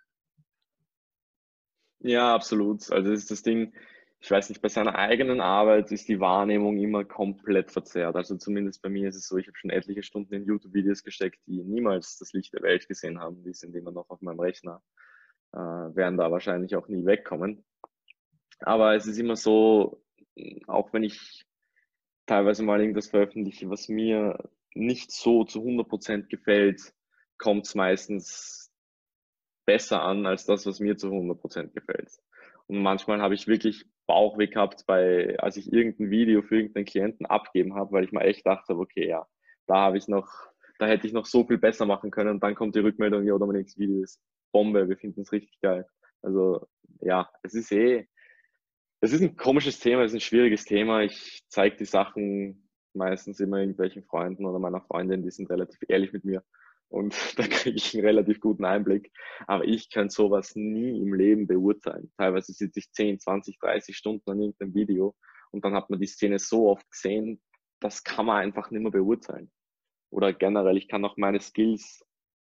[2.00, 2.90] Ja, absolut.
[2.90, 3.72] Also das ist das Ding,
[4.20, 8.16] ich weiß nicht, bei seiner eigenen Arbeit ist die Wahrnehmung immer komplett verzerrt.
[8.16, 11.38] Also zumindest bei mir ist es so, ich habe schon etliche Stunden in YouTube-Videos gesteckt,
[11.46, 13.44] die niemals das Licht der Welt gesehen haben.
[13.44, 14.82] Die sind immer noch auf meinem Rechner,
[15.52, 17.64] äh, werden da wahrscheinlich auch nie wegkommen.
[18.60, 20.02] Aber es ist immer so,
[20.66, 21.46] auch wenn ich
[22.28, 24.38] teilweise mal irgendwas veröffentliche, was mir
[24.74, 26.94] nicht so zu 100% gefällt,
[27.38, 28.70] kommt es meistens
[29.66, 32.10] besser an als das, was mir zu 100% gefällt.
[32.66, 37.26] Und manchmal habe ich wirklich Bauchweh gehabt, bei, als ich irgendein Video für irgendeinen Klienten
[37.26, 39.26] abgeben habe, weil ich mir echt dachte, okay, ja,
[39.66, 40.28] da habe ich noch,
[40.78, 42.30] da hätte ich noch so viel besser machen können.
[42.30, 44.20] Und dann kommt die Rückmeldung, ja, Dominiks Video ist
[44.52, 45.86] Bombe, wir finden es richtig geil.
[46.22, 46.66] Also
[47.00, 48.08] ja, es ist eh,
[49.00, 51.02] es ist ein komisches Thema, es ist ein schwieriges Thema.
[51.02, 56.12] Ich zeige die Sachen meistens immer irgendwelchen Freunden oder meiner Freundin, die sind relativ ehrlich
[56.12, 56.42] mit mir
[56.88, 59.12] und da kriege ich einen relativ guten Einblick.
[59.46, 62.12] Aber ich kann sowas nie im Leben beurteilen.
[62.16, 65.14] Teilweise sitze ich 10, 20, 30 Stunden an irgendeinem Video
[65.50, 67.40] und dann hat man die Szene so oft gesehen,
[67.80, 69.50] das kann man einfach nicht mehr beurteilen.
[70.10, 72.04] Oder generell, ich kann auch meine Skills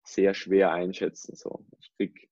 [0.04, 1.36] sehr schwer einschätzen.
[1.36, 1.66] So.
[1.80, 2.28] Ich kriege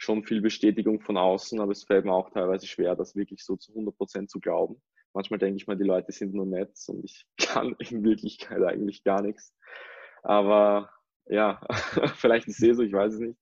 [0.00, 3.56] schon viel Bestätigung von außen, aber es fällt mir auch teilweise schwer, das wirklich so
[3.56, 4.80] zu 100 Prozent zu glauben.
[5.12, 9.04] Manchmal denke ich mal, die Leute sind nur nett und ich kann in Wirklichkeit eigentlich
[9.04, 9.54] gar nichts.
[10.22, 10.90] Aber
[11.26, 11.60] ja,
[12.16, 13.38] vielleicht ist es eh so, ich weiß es nicht.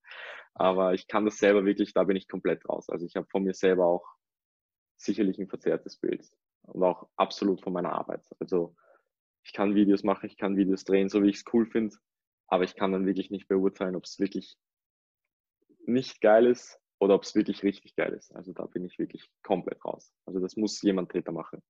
[0.55, 2.90] Aber ich kann das selber wirklich, da bin ich komplett raus.
[2.90, 4.05] Also ich habe von mir selber auch
[4.97, 6.29] sicherlich ein verzerrtes Bild
[6.62, 8.27] und auch absolut von meiner Arbeit.
[8.40, 8.75] Also
[9.44, 11.94] ich kann Videos machen, ich kann Videos drehen, so wie ich es cool finde,
[12.49, 14.59] aber ich kann dann wirklich nicht beurteilen, ob es wirklich
[15.88, 18.35] nicht geil ist oder ob es wirklich richtig geil ist.
[18.35, 20.12] Also da bin ich wirklich komplett raus.
[20.27, 21.62] Also das muss jemand Dritter machen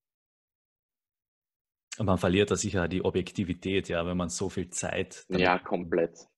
[2.04, 5.24] man verliert da sicher die Objektivität, ja, wenn man so viel Zeit.
[5.28, 6.28] Ja, komplett.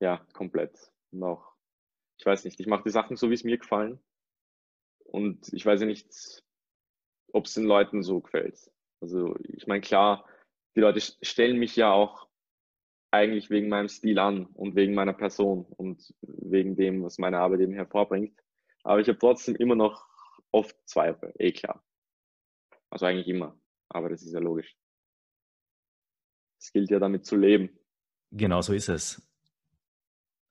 [0.00, 0.90] Ja, komplett.
[1.12, 1.54] Noch.
[2.18, 4.00] Ich weiß nicht, ich mache die Sachen so, wie es mir gefallen.
[5.04, 6.42] Und ich weiß ja nicht,
[7.32, 8.70] ob es den Leuten so gefällt.
[9.00, 10.26] Also, ich meine, klar,
[10.76, 12.28] die Leute stellen mich ja auch
[13.10, 17.60] eigentlich wegen meinem Stil an und wegen meiner Person und wegen dem, was meine Arbeit
[17.60, 18.38] eben hervorbringt.
[18.82, 20.06] Aber ich habe trotzdem immer noch
[20.52, 21.84] oft Zweifel, eh klar.
[22.88, 23.58] Also eigentlich immer.
[23.88, 24.76] Aber das ist ja logisch.
[26.60, 27.70] Es gilt ja damit zu leben.
[28.30, 29.22] Genau so ist es.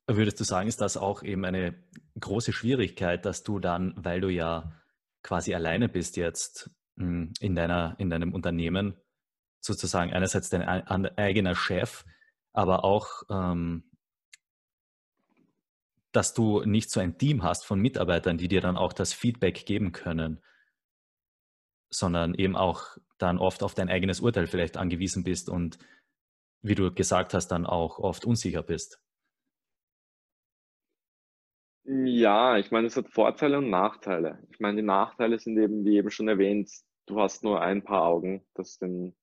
[0.07, 1.83] Würdest du sagen, ist das auch eben eine
[2.19, 4.75] große Schwierigkeit, dass du dann, weil du ja
[5.21, 8.97] quasi alleine bist jetzt hm, in, deiner, in deinem Unternehmen,
[9.61, 12.05] sozusagen einerseits dein eigener Chef,
[12.59, 13.89] aber auch, ähm,
[16.11, 19.65] dass du nicht so ein Team hast von Mitarbeitern, die dir dann auch das Feedback
[19.65, 20.43] geben können,
[21.89, 25.79] sondern eben auch dann oft auf dein eigenes Urteil vielleicht angewiesen bist und
[26.61, 29.01] wie du gesagt hast, dann auch oft unsicher bist.
[31.85, 34.45] Ja, ich meine, es hat Vorteile und Nachteile.
[34.51, 36.69] Ich meine, die Nachteile sind eben, wie eben schon erwähnt,
[37.05, 39.15] du hast nur ein paar Augen, das den,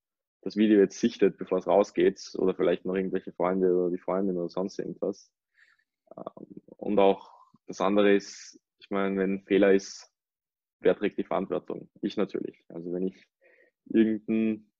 [0.47, 4.37] das Video jetzt sichtet, bevor es rausgeht, oder vielleicht noch irgendwelche Freunde oder die Freundin
[4.37, 5.33] oder sonst irgendwas.
[6.17, 7.33] Ähm, und auch
[7.67, 10.09] das andere ist, ich meine, wenn ein Fehler ist,
[10.79, 11.91] wer trägt die Verantwortung?
[12.01, 12.65] Ich natürlich.
[12.69, 13.27] Also wenn ich
[13.87, 14.71] irgendein,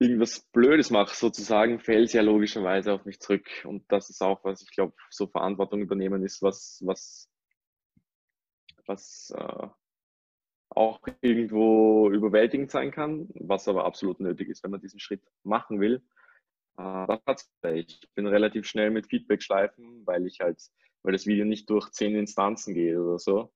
[0.00, 3.48] irgendwas Blödes mache, sozusagen, fällt es ja logischerweise auf mich zurück.
[3.64, 7.30] Und das ist auch, was ich glaube, so Verantwortung übernehmen ist, was, was,
[8.84, 9.68] was äh,
[10.74, 15.80] auch irgendwo überwältigend sein kann, was aber absolut nötig ist, wenn man diesen Schritt machen
[15.80, 16.02] will.
[16.78, 17.18] Äh,
[17.74, 20.60] ich bin relativ schnell mit Feedback schleifen, weil ich halt,
[21.02, 23.52] weil das Video nicht durch zehn Instanzen geht oder so.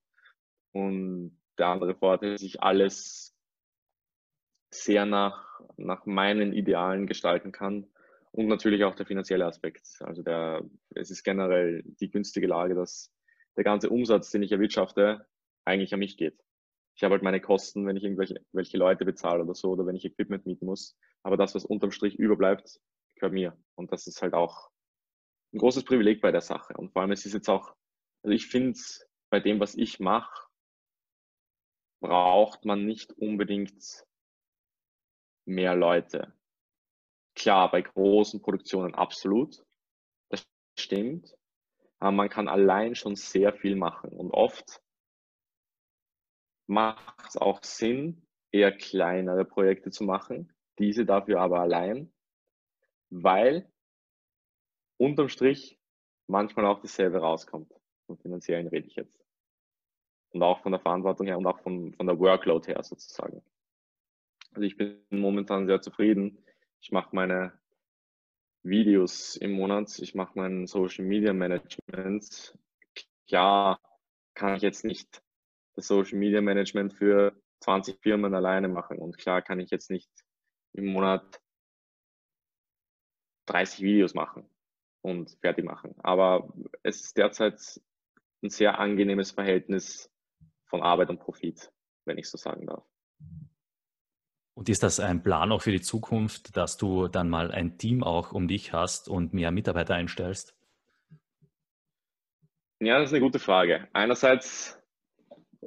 [0.72, 3.34] Und der andere Vorteil ist, dass ich alles
[4.70, 7.86] sehr nach, nach meinen Idealen gestalten kann.
[8.32, 9.86] Und natürlich auch der finanzielle Aspekt.
[10.00, 10.62] Also der,
[10.94, 13.10] es ist generell die günstige Lage, dass
[13.56, 15.26] der ganze Umsatz, den ich erwirtschafte,
[15.64, 16.38] eigentlich an mich geht.
[16.96, 19.96] Ich habe halt meine Kosten, wenn ich irgendwelche welche Leute bezahle oder so, oder wenn
[19.96, 20.96] ich Equipment mieten muss.
[21.22, 22.80] Aber das, was unterm Strich überbleibt,
[23.16, 23.56] gehört mir.
[23.74, 24.70] Und das ist halt auch
[25.52, 26.74] ein großes Privileg bei der Sache.
[26.74, 27.74] Und vor allem, es ist jetzt auch,
[28.22, 28.78] also ich finde
[29.30, 30.48] bei dem, was ich mache,
[32.00, 34.06] braucht man nicht unbedingt
[35.44, 36.32] mehr Leute.
[37.34, 39.62] Klar, bei großen Produktionen absolut.
[40.30, 41.36] Das stimmt.
[41.98, 44.10] Aber man kann allein schon sehr viel machen.
[44.10, 44.82] Und oft
[46.66, 50.52] macht es auch Sinn, eher kleinere Projekte zu machen.
[50.78, 52.12] Diese dafür aber allein,
[53.10, 53.70] weil
[54.98, 55.78] unterm Strich
[56.26, 57.72] manchmal auch dasselbe rauskommt.
[58.06, 59.26] Vom finanziellen rede ich jetzt
[60.36, 63.42] und auch von der Verantwortung her und auch von, von der Workload her sozusagen.
[64.52, 66.44] Also ich bin momentan sehr zufrieden.
[66.80, 67.52] Ich mache meine
[68.62, 72.56] Videos im Monat, ich mache mein Social Media Management.
[73.26, 73.80] klar
[74.34, 75.22] kann ich jetzt nicht
[75.76, 80.10] das Social Media Management für 20 Firmen alleine machen und klar kann ich jetzt nicht
[80.72, 81.40] im Monat
[83.46, 84.48] 30 Videos machen
[85.02, 85.94] und fertig machen.
[85.98, 87.60] Aber es ist derzeit
[88.42, 90.10] ein sehr angenehmes Verhältnis
[90.66, 91.72] von Arbeit und Profit,
[92.04, 92.84] wenn ich so sagen darf.
[94.54, 98.02] Und ist das ein Plan auch für die Zukunft, dass du dann mal ein Team
[98.02, 100.56] auch um dich hast und mehr Mitarbeiter einstellst?
[102.80, 103.88] Ja, das ist eine gute Frage.
[103.92, 104.82] Einerseits,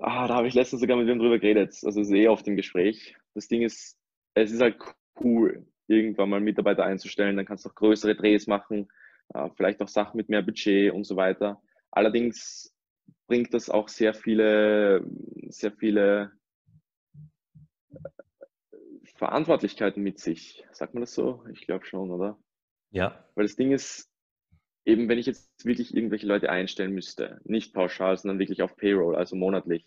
[0.02, 2.56] ah, da habe ich letztens sogar mit wem drüber geredet, also ist eh oft im
[2.56, 3.16] Gespräch.
[3.34, 3.98] Das Ding ist,
[4.34, 4.78] es ist halt
[5.22, 8.90] cool, irgendwann mal Mitarbeiter einzustellen, dann kannst du auch größere Drehs machen,
[9.34, 11.62] äh, vielleicht auch Sachen mit mehr Budget und so weiter.
[11.92, 12.74] Allerdings
[13.28, 15.06] bringt das auch sehr viele,
[15.50, 16.32] sehr viele
[17.94, 18.78] äh,
[19.16, 20.66] Verantwortlichkeiten mit sich.
[20.72, 21.44] Sagt man das so?
[21.52, 22.38] Ich glaube schon, oder?
[22.92, 23.24] Ja.
[23.36, 24.10] Weil das Ding ist,
[24.90, 29.16] eben wenn ich jetzt wirklich irgendwelche Leute einstellen müsste, nicht pauschal, sondern wirklich auf Payroll,
[29.16, 29.86] also monatlich,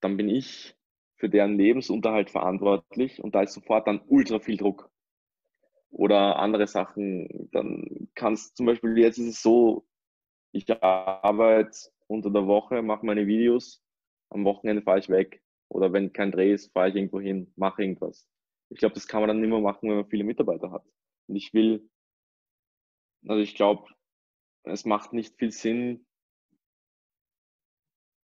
[0.00, 0.76] dann bin ich
[1.16, 4.90] für deren Lebensunterhalt verantwortlich und da ist sofort dann ultra viel Druck.
[5.90, 9.86] Oder andere Sachen, dann kannst zum Beispiel, jetzt ist es so,
[10.52, 13.82] ich arbeite unter der Woche, mache meine Videos,
[14.30, 15.42] am Wochenende fahre ich weg.
[15.68, 18.28] Oder wenn kein Dreh ist, fahre ich irgendwo hin, mache irgendwas.
[18.68, 20.84] Ich glaube, das kann man dann nicht mehr machen, wenn man viele Mitarbeiter hat.
[21.28, 21.88] Und ich will,
[23.26, 23.88] also ich glaube,
[24.64, 26.06] es macht nicht viel Sinn,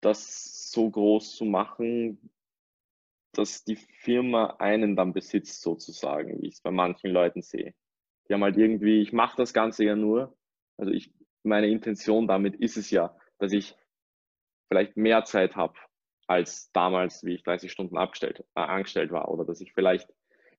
[0.00, 2.30] das so groß zu machen,
[3.32, 7.74] dass die Firma einen dann besitzt sozusagen, wie ich es bei manchen Leuten sehe.
[8.28, 10.36] Die haben halt irgendwie, ich mache das Ganze ja nur,
[10.76, 13.76] also ich, meine Intention damit ist es ja, dass ich
[14.68, 15.74] vielleicht mehr Zeit habe
[16.26, 20.12] als damals, wie ich 30 Stunden abgestellt, äh, angestellt war oder dass ich vielleicht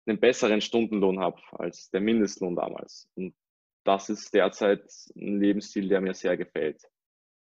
[0.06, 3.10] einen besseren Stundenlohn habe als der Mindestlohn damals.
[3.16, 3.34] Und
[3.84, 4.84] das ist derzeit
[5.16, 6.82] ein Lebensstil, der mir sehr gefällt.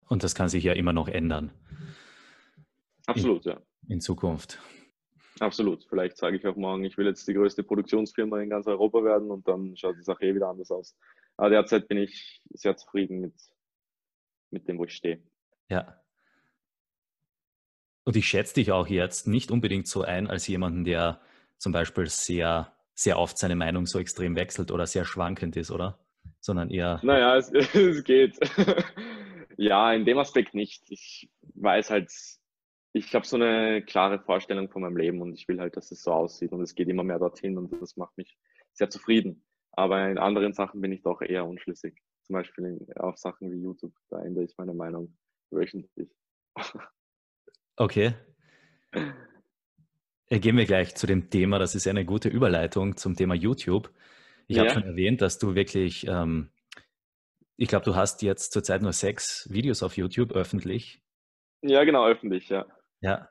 [0.08, 1.52] Und das kann sich ja immer noch ändern.
[3.06, 3.62] Absolut, in, ja.
[3.88, 4.60] In Zukunft.
[5.40, 5.86] Absolut.
[5.90, 9.32] Vielleicht sage ich auch morgen, ich will jetzt die größte Produktionsfirma in ganz Europa werden
[9.32, 10.96] und dann schaut die Sache eh wieder anders aus.
[11.36, 13.36] Aber derzeit bin ich sehr zufrieden mit,
[14.50, 15.22] mit dem, wo ich stehe.
[15.70, 16.02] Ja.
[18.04, 21.22] Und ich schätze dich auch jetzt nicht unbedingt so ein als jemanden, der
[21.58, 26.00] zum Beispiel sehr, sehr oft seine Meinung so extrem wechselt oder sehr schwankend ist, oder?
[26.40, 27.00] Sondern eher.
[27.04, 28.38] Naja, es, es geht.
[29.58, 30.84] ja, in dem Aspekt nicht.
[30.90, 32.12] Ich weiß halt,
[32.94, 36.04] ich habe so eine klare Vorstellung von meinem Leben und ich will halt, dass es
[36.04, 38.38] so aussieht und es geht immer mehr dorthin und das macht mich
[38.74, 39.44] sehr zufrieden.
[39.72, 42.02] Aber in anderen Sachen bin ich doch eher unschlüssig.
[42.24, 45.16] Zum Beispiel auf Sachen wie YouTube, da ändere ich meine Meinung
[45.52, 46.10] wöchentlich.
[47.80, 48.16] Okay.
[50.30, 51.60] Äh, gehen wir gleich zu dem Thema.
[51.60, 53.92] Das ist eine gute Überleitung zum Thema YouTube.
[54.48, 54.64] Ich ja.
[54.64, 56.52] habe schon erwähnt, dass du wirklich, ähm,
[57.58, 61.02] ich glaube, du hast jetzt zurzeit nur sechs Videos auf YouTube öffentlich.
[61.62, 62.66] Ja, genau, öffentlich, ja.
[63.02, 63.30] Ja,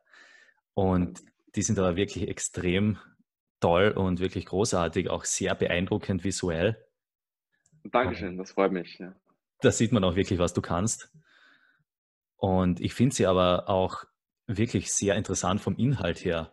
[0.75, 1.23] und
[1.55, 2.99] die sind aber wirklich extrem
[3.61, 6.87] toll und wirklich großartig, auch sehr beeindruckend visuell.
[7.85, 8.99] Dankeschön, das freut mich.
[8.99, 9.15] Ja.
[9.61, 11.11] Da sieht man auch wirklich, was du kannst.
[12.37, 14.05] Und ich finde sie aber auch
[14.47, 16.53] wirklich sehr interessant vom Inhalt her.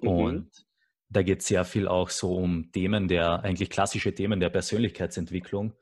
[0.00, 0.08] Mhm.
[0.08, 0.66] Und
[1.10, 5.74] da geht es sehr viel auch so um Themen der, eigentlich klassische Themen der Persönlichkeitsentwicklung.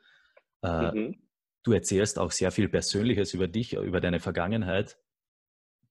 [0.62, 1.22] Äh, mhm.
[1.62, 4.96] Du erzählst auch sehr viel Persönliches über dich, über deine Vergangenheit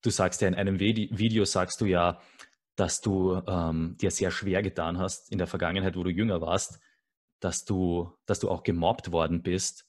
[0.02, 2.22] du sagst ja in einem Video, sagst du ja,
[2.76, 6.80] dass du ähm, dir sehr schwer getan hast in der Vergangenheit, wo du jünger warst,
[7.40, 9.86] dass du, dass du auch gemobbt worden bist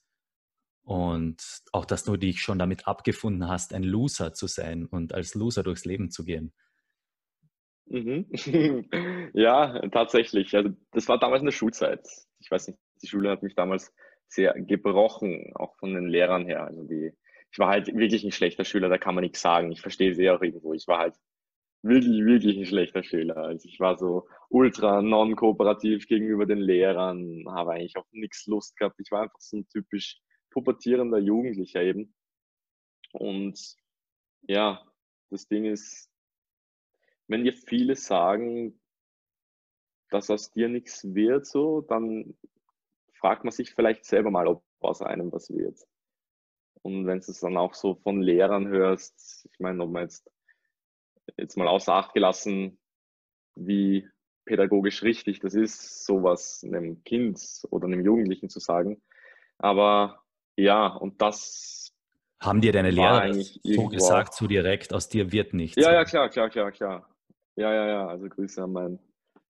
[0.82, 5.34] und auch, dass du dich schon damit abgefunden hast, ein Loser zu sein und als
[5.34, 6.54] Loser durchs Leben zu gehen.
[7.90, 8.26] Mhm.
[9.34, 10.54] ja, tatsächlich.
[10.54, 12.06] Also das war damals in der Schulzeit.
[12.38, 13.92] Ich weiß nicht, die Schule hat mich damals
[14.28, 16.64] sehr gebrochen, auch von den Lehrern her.
[16.64, 17.12] Also die,
[17.50, 19.72] ich war halt wirklich ein schlechter Schüler, da kann man nichts sagen.
[19.72, 20.74] Ich verstehe sie auch irgendwo.
[20.74, 21.14] Ich war halt
[21.82, 23.36] wirklich, wirklich ein schlechter Schüler.
[23.36, 29.00] Also ich war so ultra non-kooperativ gegenüber den Lehrern, habe eigentlich auch nichts Lust gehabt.
[29.00, 32.14] Ich war einfach so ein typisch pubertierender Jugendlicher eben.
[33.12, 33.58] Und
[34.42, 34.82] ja,
[35.30, 36.07] das Ding ist,
[37.28, 38.78] wenn dir viele sagen,
[40.10, 42.36] dass aus dir nichts wird, so, dann
[43.12, 45.78] fragt man sich vielleicht selber mal, ob aus einem was wird.
[46.82, 50.30] Und wenn du es dann auch so von Lehrern hörst, ich meine, ob man jetzt,
[51.36, 52.78] jetzt mal außer Acht gelassen,
[53.56, 54.08] wie
[54.44, 59.02] pädagogisch richtig das ist, sowas einem Kind oder einem Jugendlichen zu sagen.
[59.58, 60.22] Aber
[60.56, 61.92] ja, und das.
[62.40, 65.76] Haben dir deine Lehrer so gesagt, so direkt, aus dir wird nichts?
[65.82, 67.17] Ja, ja, klar, klar, klar, klar.
[67.58, 68.98] Ja, ja, ja, also Grüße an meinen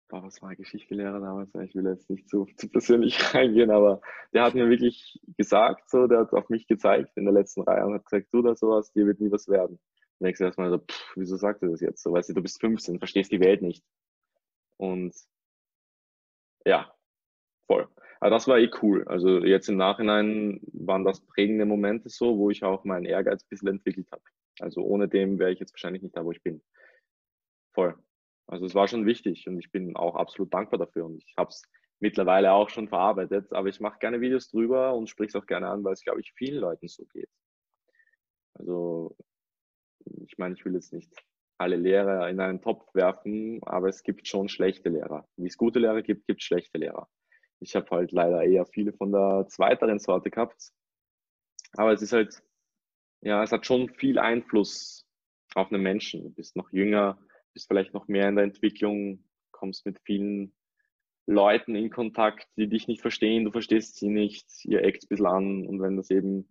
[0.09, 1.50] boah, was war Geschichtelehrer damals?
[1.62, 4.00] Ich will jetzt nicht zu, zu persönlich reingehen, aber
[4.32, 7.84] der hat mir wirklich gesagt, so, der hat auf mich gezeigt in der letzten Reihe
[7.86, 9.78] und hat gesagt, du da sowas, dir wird nie was werden.
[10.18, 12.02] Und ich erstmal so, pff, wieso sagt er das jetzt?
[12.02, 13.84] So, weißt du, du bist 15, verstehst die Welt nicht.
[14.78, 15.14] Und
[16.64, 16.92] ja,
[17.66, 17.88] voll.
[18.20, 19.04] Aber das war eh cool.
[19.06, 23.48] Also jetzt im Nachhinein waren das prägende Momente so, wo ich auch meinen Ehrgeiz ein
[23.50, 24.22] bisschen entwickelt habe.
[24.61, 26.62] Also ohne dem wäre ich jetzt wahrscheinlich nicht da, wo ich bin.
[27.78, 27.94] Voll.
[28.48, 31.50] Also es war schon wichtig und ich bin auch absolut dankbar dafür und ich habe
[31.50, 31.62] es
[32.00, 35.68] mittlerweile auch schon verarbeitet, aber ich mache gerne Videos drüber und spreche es auch gerne
[35.68, 37.28] an, weil es, glaube ich, vielen Leuten so geht.
[38.54, 39.16] Also
[40.26, 41.24] ich meine, ich will jetzt nicht
[41.56, 45.28] alle Lehrer in einen Topf werfen, aber es gibt schon schlechte Lehrer.
[45.36, 47.08] Wie es gute Lehrer gibt, gibt es schlechte Lehrer.
[47.60, 50.72] Ich habe halt leider eher viele von der zweiteren Sorte gehabt.
[51.74, 52.42] Aber es ist halt,
[53.20, 55.06] ja, es hat schon viel Einfluss
[55.54, 56.24] auf einen Menschen.
[56.24, 57.20] Du bist noch jünger,
[57.59, 60.54] bist vielleicht noch mehr in der Entwicklung, kommst mit vielen
[61.26, 65.26] Leuten in Kontakt, die dich nicht verstehen, du verstehst sie nicht, ihr eckt ein bisschen
[65.26, 66.48] an und wenn das eben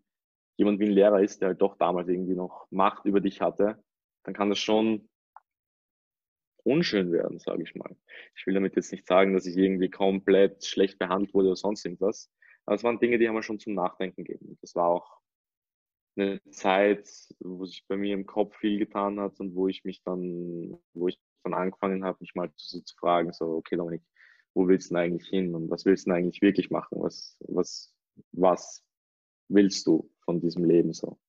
[0.58, 3.82] jemand wie ein Lehrer ist, der halt doch damals irgendwie noch Macht über dich hatte,
[4.24, 5.08] dann kann das schon
[6.64, 7.96] unschön werden, sage ich mal.
[8.36, 11.86] Ich will damit jetzt nicht sagen, dass ich irgendwie komplett schlecht behandelt wurde oder sonst
[11.86, 12.30] irgendwas,
[12.66, 14.58] aber es waren Dinge, die haben wir schon zum Nachdenken gegeben.
[14.60, 15.22] Das war auch
[16.18, 17.08] eine Zeit,
[17.40, 21.08] wo sich bei mir im Kopf viel getan hat und wo ich mich dann, wo
[21.08, 24.04] ich dann angefangen habe, mich mal zu, zu fragen, so, okay, Dominik,
[24.54, 27.00] wo willst du denn eigentlich hin und was willst du denn eigentlich wirklich machen?
[27.00, 27.94] Was, was,
[28.32, 28.84] was
[29.48, 31.20] willst du von diesem Leben so?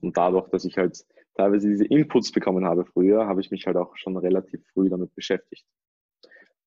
[0.00, 3.76] Und dadurch, dass ich halt teilweise diese Inputs bekommen habe früher, habe ich mich halt
[3.76, 5.66] auch schon relativ früh damit beschäftigt.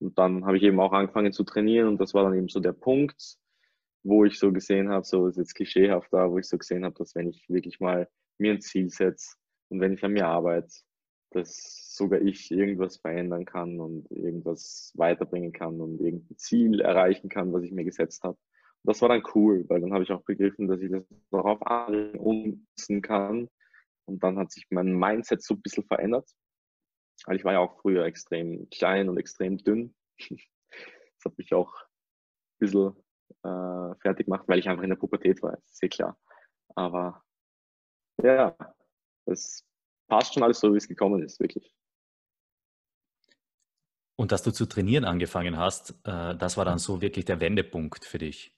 [0.00, 2.60] Und dann habe ich eben auch angefangen zu trainieren und das war dann eben so
[2.60, 3.38] der Punkt,
[4.02, 6.94] wo ich so gesehen habe, so ist jetzt klischeehaft da, wo ich so gesehen habe,
[6.96, 9.36] dass wenn ich wirklich mal mir ein Ziel setze
[9.68, 10.68] und wenn ich an mir arbeite,
[11.30, 17.52] dass sogar ich irgendwas verändern kann und irgendwas weiterbringen kann und irgendein Ziel erreichen kann,
[17.52, 18.38] was ich mir gesetzt habe.
[18.84, 21.66] Das war dann cool, weil dann habe ich auch begriffen, dass ich das noch auf
[21.66, 23.48] andere umsetzen kann.
[24.06, 26.30] Und dann hat sich mein Mindset so ein bisschen verändert.
[27.26, 29.94] Weil ich war ja auch früher extrem klein und extrem dünn.
[31.20, 32.92] Das hat mich auch ein bisschen
[33.42, 36.18] äh, fertig gemacht, weil ich einfach in der Pubertät war, ist sehr klar.
[36.74, 37.22] Aber
[38.22, 38.56] ja,
[39.26, 39.64] es
[40.08, 41.74] passt schon alles so, wie es gekommen ist, wirklich.
[44.16, 48.04] Und dass du zu trainieren angefangen hast, äh, das war dann so wirklich der Wendepunkt
[48.04, 48.52] für dich.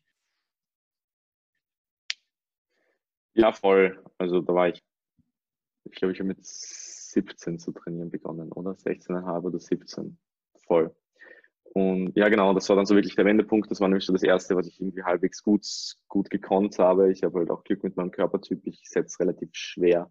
[3.34, 4.02] Ja, voll.
[4.18, 4.82] Also da war ich,
[5.84, 8.70] ich glaube, ich habe mit 17 zu trainieren begonnen, oder?
[8.70, 10.18] 16,5 oder 17.
[10.66, 10.94] Voll.
[11.72, 13.70] Und ja, genau, das war dann so wirklich der Wendepunkt.
[13.70, 15.64] Das war nämlich so das Erste, was ich irgendwie halbwegs gut,
[16.08, 17.12] gut gekonnt habe.
[17.12, 18.66] Ich habe halt auch Glück mit meinem Körpertyp.
[18.66, 20.10] Ich setze relativ schwer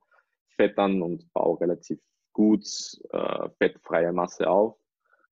[0.56, 2.00] Fett an und baue relativ
[2.34, 2.66] gut
[3.12, 4.78] äh, fettfreie Masse auf.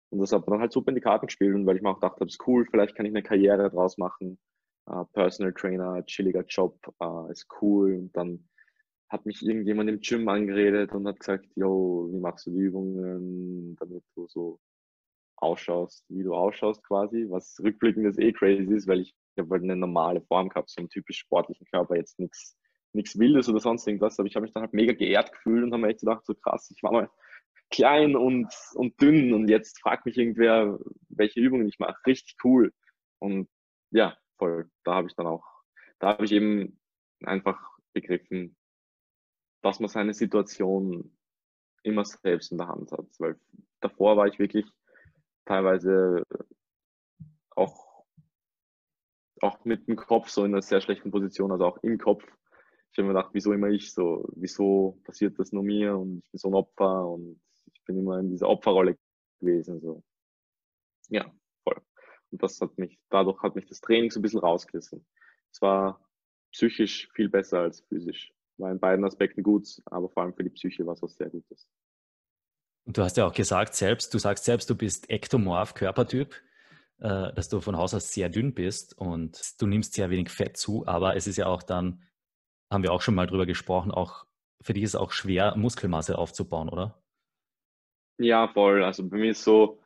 [0.10, 2.00] Und das hat dann halt super in die Karten gespielt, und weil ich mir auch
[2.00, 4.38] gedacht habe, ist cool, vielleicht kann ich eine Karriere draus machen.
[4.90, 7.94] Äh, Personal Trainer, chilliger Job, äh, ist cool.
[7.96, 8.48] Und dann
[9.10, 13.76] hat mich irgendjemand im Gym angeredet und hat gesagt, yo, wie machst du die Übungen,
[13.78, 14.60] damit du so
[15.38, 19.64] ausschaust, wie du ausschaust quasi, was rückblickend ist eh crazy ist, weil ich, habe halt
[19.64, 22.58] eine normale Form gehabt, so einen typisch sportlichen Körper, jetzt nichts
[22.94, 25.72] nichts Wildes oder sonst irgendwas, aber ich habe mich dann halt mega geehrt gefühlt und
[25.72, 27.10] habe mir echt gedacht, so krass, ich war mal
[27.70, 30.80] klein und, und dünn und jetzt fragt mich irgendwer,
[31.10, 31.98] welche Übungen ich mache.
[32.06, 32.74] Richtig cool.
[33.20, 33.50] Und
[33.92, 34.70] ja, voll.
[34.84, 35.46] Da habe ich dann auch,
[36.00, 36.80] da habe ich eben
[37.24, 37.60] einfach
[37.94, 38.56] begriffen,
[39.62, 41.18] dass man seine Situation
[41.84, 43.08] immer selbst in der Hand hat.
[43.20, 43.40] Weil
[43.82, 44.66] davor war ich wirklich
[45.48, 46.24] teilweise
[47.56, 48.06] auch,
[49.42, 52.24] auch mit dem Kopf so in einer sehr schlechten Position, also auch im Kopf.
[52.92, 56.32] Ich habe mir gedacht, wieso immer ich so, wieso passiert das nur mir und ich
[56.32, 58.98] bin so ein Opfer und ich bin immer in dieser Opferrolle
[59.40, 59.80] gewesen.
[59.82, 60.04] So.
[61.10, 61.32] Ja,
[61.64, 61.80] voll.
[62.32, 65.06] Und das hat mich, dadurch hat mich das Training so ein bisschen rausgerissen.
[65.52, 66.02] Es war
[66.52, 68.34] psychisch viel besser als physisch.
[68.58, 71.30] War in beiden Aspekten gut, aber vor allem für die Psyche war es was sehr
[71.30, 71.70] Gutes.
[72.88, 76.34] Und du hast ja auch gesagt selbst, du sagst selbst, du bist ektomorph Körpertyp,
[77.00, 80.56] äh, dass du von Haus aus sehr dünn bist und du nimmst sehr wenig Fett
[80.56, 82.02] zu, aber es ist ja auch dann,
[82.72, 84.26] haben wir auch schon mal drüber gesprochen, auch
[84.62, 87.04] für dich ist es auch schwer, Muskelmasse aufzubauen, oder?
[88.20, 88.82] Ja, voll.
[88.84, 89.80] Also bei mir ist so,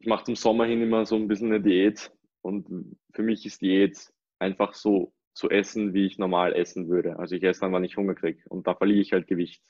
[0.00, 2.10] ich mache zum Sommer hin immer so ein bisschen eine Diät
[2.40, 7.18] und für mich ist Diät einfach so zu essen, wie ich normal essen würde.
[7.18, 9.62] Also ich esse dann, wann ich Hunger kriege und da verliere ich halt Gewicht.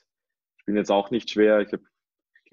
[0.59, 1.83] Ich bin jetzt auch nicht schwer, ich habe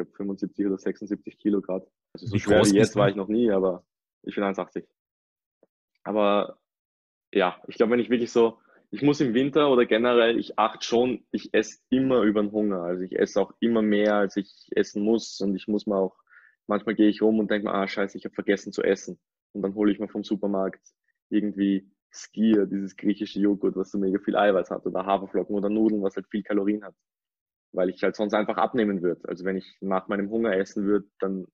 [0.04, 1.88] glaube 75 oder 76 Kilo Grad.
[2.14, 3.84] Also so wie schwer wie jetzt war ich noch nie, aber
[4.24, 4.86] ich bin 1,80.
[6.04, 6.60] Aber
[7.34, 10.86] ja, ich glaube, wenn ich wirklich so, ich muss im Winter oder generell, ich achte
[10.86, 12.82] schon, ich esse immer über den Hunger.
[12.82, 16.22] Also ich esse auch immer mehr, als ich essen muss und ich muss mir auch
[16.72, 19.20] manchmal gehe ich rum und denke mir, ah scheiße, ich habe vergessen zu essen.
[19.54, 20.82] Und dann hole ich mir vom Supermarkt
[21.30, 26.02] irgendwie Skier, dieses griechische Joghurt, was so mega viel Eiweiß hat, oder Haferflocken oder Nudeln,
[26.02, 26.96] was halt viel Kalorien hat.
[27.74, 29.22] Weil ich halt sonst einfach abnehmen würde.
[29.28, 31.48] Also wenn ich nach meinem Hunger essen würde, dann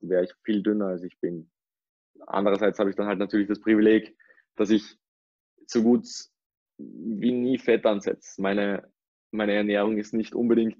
[0.00, 1.50] wäre ich viel dünner, als ich bin.
[2.26, 4.16] Andererseits habe ich dann halt natürlich das Privileg,
[4.56, 4.98] dass ich
[5.66, 6.06] so gut
[6.78, 8.40] wie nie Fett ansetze.
[8.40, 8.90] Meine,
[9.30, 10.78] meine Ernährung ist nicht unbedingt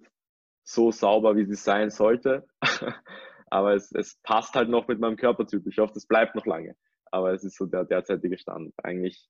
[0.64, 2.46] so sauber, wie sie sein sollte.
[3.50, 5.66] Aber es, es passt halt noch mit meinem Körpertyp.
[5.66, 6.76] Ich hoffe, das bleibt noch lange.
[7.10, 8.72] Aber es ist so der derzeitige Stand.
[8.82, 9.28] Eigentlich,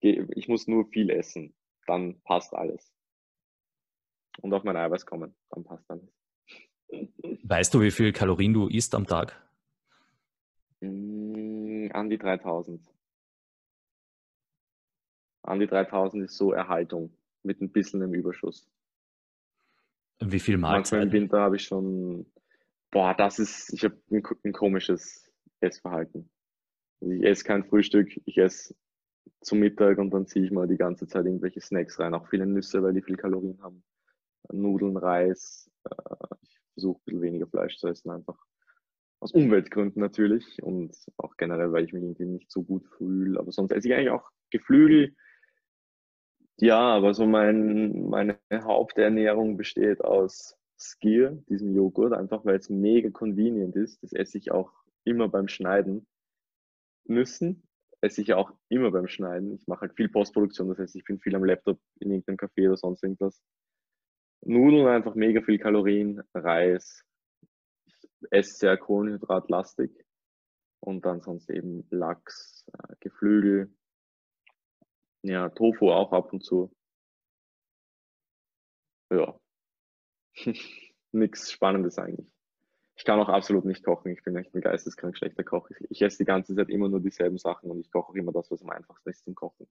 [0.00, 1.54] ich muss nur viel essen.
[1.86, 2.90] Dann passt alles.
[4.40, 5.34] Und auf mein Eiweiß kommen.
[5.50, 6.08] Dann passt alles.
[7.42, 9.36] Weißt du, wie viel Kalorien du isst am Tag?
[10.80, 12.80] Mm, an die 3000.
[15.42, 17.12] An die 3000 ist so Erhaltung
[17.42, 18.68] mit ein bisschen im Überschuss.
[20.20, 20.98] Wie viel Mahlzeiten?
[20.98, 22.26] Manchmal im Winter habe ich schon,
[22.90, 25.30] boah, das ist, ich habe ein, ein, komisches
[25.60, 26.28] Essverhalten.
[27.00, 28.74] Also ich esse kein Frühstück, ich esse
[29.40, 32.46] zum Mittag und dann ziehe ich mal die ganze Zeit irgendwelche Snacks rein, auch viele
[32.46, 33.82] Nüsse, weil die viel Kalorien haben.
[34.52, 35.70] Nudeln, Reis.
[35.84, 38.38] Äh, ich versuche ein bisschen weniger Fleisch zu essen, einfach
[39.20, 43.38] aus Umweltgründen natürlich und auch generell, weil ich mich irgendwie nicht so gut fühle.
[43.40, 45.14] Aber sonst esse ich eigentlich auch Geflügel,
[46.60, 53.10] ja, aber so mein, meine Haupternährung besteht aus Skier, diesem Joghurt, einfach weil es mega
[53.10, 54.02] convenient ist.
[54.02, 54.72] Das esse ich auch
[55.04, 56.06] immer beim Schneiden.
[57.04, 57.62] Nüssen
[58.00, 59.54] esse ich auch immer beim Schneiden.
[59.54, 62.66] Ich mache halt viel Postproduktion, das heißt, ich bin viel am Laptop in irgendeinem Café
[62.66, 63.40] oder sonst irgendwas.
[64.42, 67.04] Nudeln einfach mega viel Kalorien, Reis.
[67.86, 69.90] Ich esse sehr kohlenhydratlastig
[70.80, 73.72] und dann sonst eben Lachs, äh, Geflügel,
[75.22, 76.70] ja, Tofu auch ab und zu.
[79.10, 79.38] Ja.
[81.12, 82.30] Nichts Spannendes eigentlich.
[82.96, 84.12] Ich kann auch absolut nicht kochen.
[84.12, 85.70] Ich bin echt ein geisteskrank schlechter Koch.
[85.70, 88.32] Ich, ich, esse die ganze Zeit immer nur dieselben Sachen und ich koche auch immer
[88.32, 89.68] das, was am einfachsten ist zum Kochen.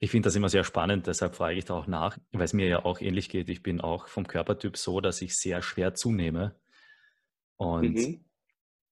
[0.00, 2.68] Ich finde das immer sehr spannend, deshalb frage ich da auch nach, weil es mir
[2.68, 3.48] ja auch ähnlich geht.
[3.48, 6.54] Ich bin auch vom Körpertyp so, dass ich sehr schwer zunehme.
[7.56, 8.24] Und mhm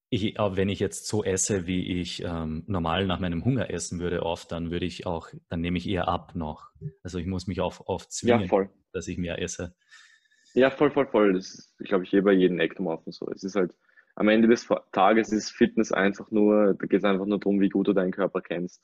[0.09, 4.23] ich, wenn ich jetzt so esse, wie ich ähm, normal nach meinem Hunger essen würde,
[4.23, 6.71] oft, dann würde ich auch, dann nehme ich eher ab noch.
[7.03, 9.75] Also ich muss mich auch oft zwingen, ja, dass ich mehr esse.
[10.55, 11.35] Ja, voll, voll, voll.
[11.35, 13.29] Das ist, ich glaube, ich bei jedem Ektomorphen so.
[13.31, 13.75] Es ist halt,
[14.15, 17.69] am Ende des Tages ist Fitness einfach nur, da geht es einfach nur darum, wie
[17.69, 18.83] gut du deinen Körper kennst.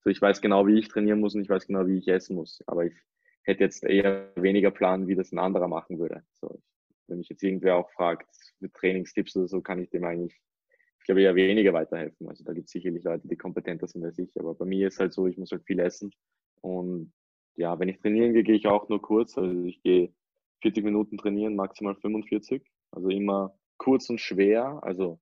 [0.00, 2.36] So, ich weiß genau, wie ich trainieren muss und ich weiß genau, wie ich essen
[2.36, 2.62] muss.
[2.66, 2.94] Aber ich
[3.42, 6.22] hätte jetzt eher weniger Plan, wie das ein anderer machen würde.
[6.34, 6.60] So,
[7.08, 8.28] wenn mich jetzt irgendwer auch fragt,
[8.60, 10.38] mit Trainingstipps oder so, kann ich dem eigentlich,
[11.00, 12.28] ich glaube, eher weniger weiterhelfen.
[12.28, 14.30] Also da gibt es sicherlich Leute, die kompetenter sind als ich.
[14.38, 16.12] Aber bei mir ist halt so, ich muss halt viel essen.
[16.60, 17.12] Und
[17.56, 19.36] ja, wenn ich trainieren gehe, gehe ich auch nur kurz.
[19.36, 20.12] Also ich gehe
[20.62, 22.62] 40 Minuten trainieren, maximal 45.
[22.92, 24.80] Also immer kurz und schwer.
[24.82, 25.20] Also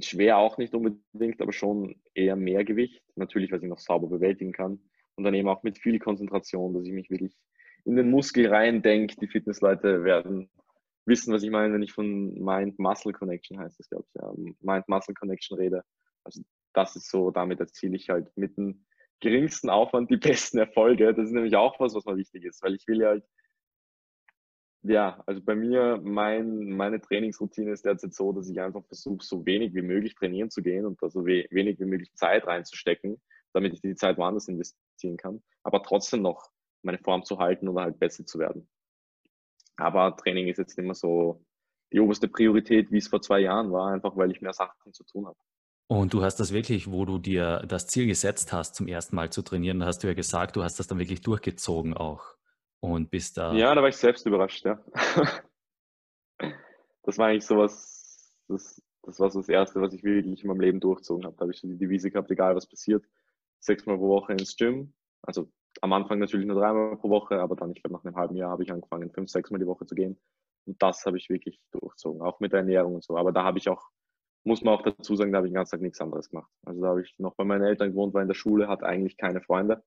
[0.00, 3.02] schwer auch nicht unbedingt, aber schon eher mehr Gewicht.
[3.16, 4.80] Natürlich, was ich noch sauber bewältigen kann.
[5.16, 7.36] Und dann eben auch mit viel Konzentration, dass ich mich wirklich
[7.84, 9.16] in den Muskel rein denke.
[9.16, 10.50] Die Fitnessleute werden
[11.06, 15.14] wissen, was ich meine, wenn ich von Mind-Muscle Connection heißt das, glaube ich, ja, Mind-Muscle
[15.14, 15.84] Connection rede.
[16.24, 16.42] Also
[16.72, 18.84] das ist so, damit erziele ich halt mit dem
[19.20, 21.14] geringsten Aufwand die besten Erfolge.
[21.14, 23.24] Das ist nämlich auch was, was mir wichtig ist, weil ich will ja halt,
[24.84, 29.46] ja, also bei mir, mein, meine Trainingsroutine ist derzeit so, dass ich einfach versuche, so
[29.46, 33.20] wenig wie möglich trainieren zu gehen und da so wenig wie möglich Zeit reinzustecken,
[33.54, 36.50] damit ich die Zeit woanders investieren kann, aber trotzdem noch
[36.82, 38.68] meine Form zu halten oder halt besser zu werden.
[39.76, 41.42] Aber Training ist jetzt immer so
[41.90, 45.02] die oberste Priorität, wie es vor zwei Jahren war, einfach weil ich mehr Sachen zu
[45.04, 45.38] tun habe.
[45.86, 49.30] Und du hast das wirklich, wo du dir das Ziel gesetzt hast, zum ersten Mal
[49.30, 52.34] zu trainieren, hast du ja gesagt, du hast das dann wirklich durchgezogen auch
[52.92, 53.52] und bist da.
[53.54, 54.82] Ja, da war ich selbst überrascht, ja.
[57.02, 60.60] das war eigentlich sowas, das, das war so das Erste, was ich wirklich in meinem
[60.60, 61.36] Leben durchgezogen habe.
[61.36, 63.04] Da habe ich so die Devise gehabt, egal was passiert,
[63.60, 67.72] sechsmal pro Woche ins Gym, also am Anfang natürlich nur dreimal pro Woche, aber dann,
[67.72, 69.94] ich glaube, nach einem halben Jahr habe ich angefangen, fünf, sechs Mal die Woche zu
[69.94, 70.18] gehen.
[70.66, 73.16] Und das habe ich wirklich durchzogen, auch mit der Ernährung und so.
[73.16, 73.90] Aber da habe ich auch,
[74.44, 76.50] muss man auch dazu sagen, da habe ich den ganzen Tag nichts anderes gemacht.
[76.64, 79.16] Also da habe ich noch bei meinen Eltern gewohnt, war in der Schule, hatte eigentlich
[79.16, 79.82] keine Freunde.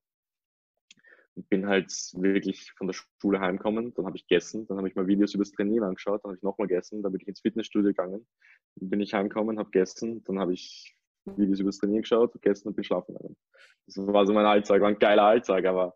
[1.50, 5.08] Bin halt wirklich von der Schule heimgekommen, dann habe ich gegessen, dann habe ich mal
[5.08, 7.90] Videos über das Trainieren angeschaut, dann habe ich nochmal gegessen, dann bin ich ins Fitnessstudio
[7.90, 8.28] gegangen,
[8.76, 12.70] dann bin ich heimgekommen, habe gegessen, dann habe ich Videos über das Trainieren geschaut, gegessen
[12.70, 13.38] und bin schlafen gegangen.
[13.86, 15.96] Das war so mein Alltag, war ein geiler Alltag, aber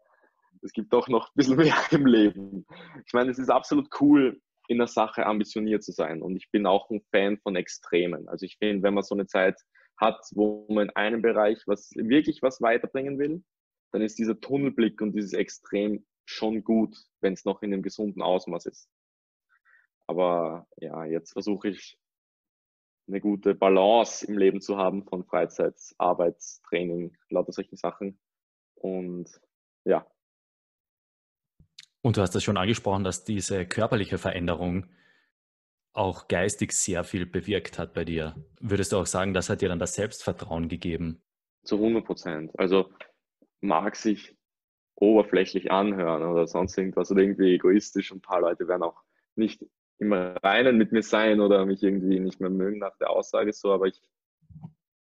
[0.61, 2.65] es gibt doch noch ein bisschen mehr im Leben.
[3.05, 6.21] Ich meine, es ist absolut cool, in der Sache ambitioniert zu sein.
[6.21, 8.27] Und ich bin auch ein Fan von Extremen.
[8.29, 9.59] Also ich finde, wenn man so eine Zeit
[9.97, 13.43] hat, wo man in einem Bereich was wirklich was weiterbringen will,
[13.91, 18.21] dann ist dieser Tunnelblick und dieses Extrem schon gut, wenn es noch in einem gesunden
[18.21, 18.89] Ausmaß ist.
[20.07, 21.97] Aber ja, jetzt versuche ich
[23.07, 28.19] eine gute Balance im Leben zu haben von Freizeit, Arbeitstraining, lauter solchen Sachen.
[28.75, 29.29] Und
[29.83, 30.05] ja.
[32.01, 34.87] Und du hast das schon angesprochen, dass diese körperliche Veränderung
[35.93, 38.35] auch geistig sehr viel bewirkt hat bei dir.
[38.59, 41.21] Würdest du auch sagen, das hat dir dann das Selbstvertrauen gegeben?
[41.63, 42.57] Zu 100 Prozent.
[42.57, 42.89] Also
[43.61, 44.35] mag sich
[44.95, 48.11] oberflächlich anhören oder sonst irgendwas oder irgendwie egoistisch.
[48.11, 49.01] Ein paar Leute werden auch
[49.35, 49.65] nicht
[49.97, 53.71] im Reinen mit mir sein oder mich irgendwie nicht mehr mögen nach der Aussage so,
[53.71, 54.01] aber ich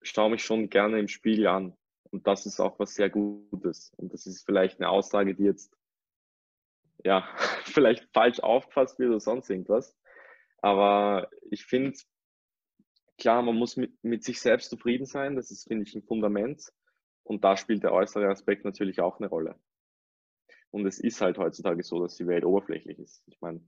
[0.03, 1.77] schaue mich schon gerne im Spiegel an.
[2.11, 3.93] Und das ist auch was sehr Gutes.
[3.97, 5.77] Und das ist vielleicht eine Aussage, die jetzt
[7.05, 7.29] ja
[7.65, 9.97] vielleicht falsch aufgefasst wird oder sonst irgendwas.
[10.61, 11.97] Aber ich finde,
[13.19, 15.37] klar, man muss mit, mit sich selbst zufrieden sein.
[15.37, 16.73] Das ist, finde ich, ein Fundament.
[17.29, 19.55] Und da spielt der äußere Aspekt natürlich auch eine Rolle.
[20.71, 23.23] Und es ist halt heutzutage so, dass die Welt oberflächlich ist.
[23.27, 23.61] Ich meine,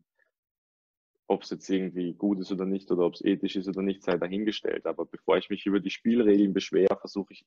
[1.26, 4.02] ob es jetzt irgendwie gut ist oder nicht oder ob es ethisch ist oder nicht,
[4.02, 4.86] sei dahingestellt.
[4.86, 7.46] Aber bevor ich mich über die Spielregeln beschwere, versuche ich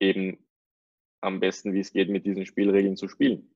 [0.00, 0.46] eben
[1.20, 3.54] am besten, wie es geht, mit diesen Spielregeln zu spielen.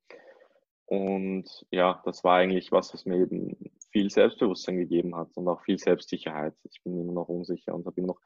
[0.85, 3.57] Und ja, das war eigentlich was, was mir eben
[3.91, 6.55] viel Selbstbewusstsein gegeben hat und auch viel Selbstsicherheit.
[6.65, 8.21] Ich bin immer noch unsicher und habe immer noch,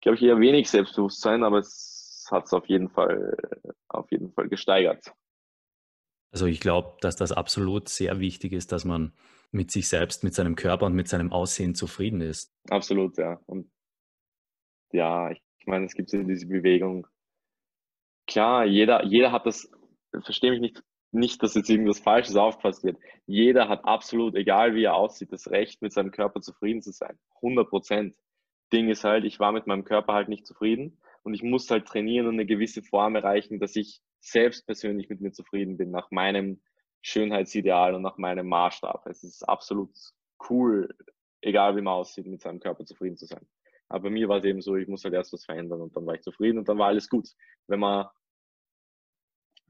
[0.00, 3.36] glaube ich, eher wenig Selbstbewusstsein, aber es hat es auf jeden Fall,
[3.88, 5.12] auf jeden Fall gesteigert.
[6.30, 9.12] Also ich glaube, dass das absolut sehr wichtig ist, dass man
[9.50, 12.50] mit sich selbst, mit seinem Körper und mit seinem Aussehen zufrieden ist.
[12.70, 13.38] Absolut, ja.
[13.46, 13.70] Und
[14.92, 17.06] ja, ich meine, es gibt so diese Bewegung.
[18.26, 19.70] Klar, jeder, jeder hat das,
[20.22, 22.98] verstehe mich nicht, nicht, dass jetzt irgendwas Falsches aufgefasst wird.
[23.26, 27.18] Jeder hat absolut, egal wie er aussieht, das Recht, mit seinem Körper zufrieden zu sein.
[27.36, 28.16] 100 Prozent.
[28.72, 31.86] Ding ist halt, ich war mit meinem Körper halt nicht zufrieden und ich muss halt
[31.86, 36.10] trainieren und eine gewisse Form erreichen, dass ich selbst persönlich mit mir zufrieden bin, nach
[36.10, 36.60] meinem
[37.02, 39.06] Schönheitsideal und nach meinem Maßstab.
[39.06, 39.90] Es ist absolut
[40.48, 40.88] cool,
[41.40, 43.46] egal wie man aussieht, mit seinem Körper zufrieden zu sein.
[43.88, 46.06] Aber bei mir war es eben so, ich muss halt erst was verändern und dann
[46.06, 47.28] war ich zufrieden und dann war alles gut.
[47.66, 48.08] Wenn man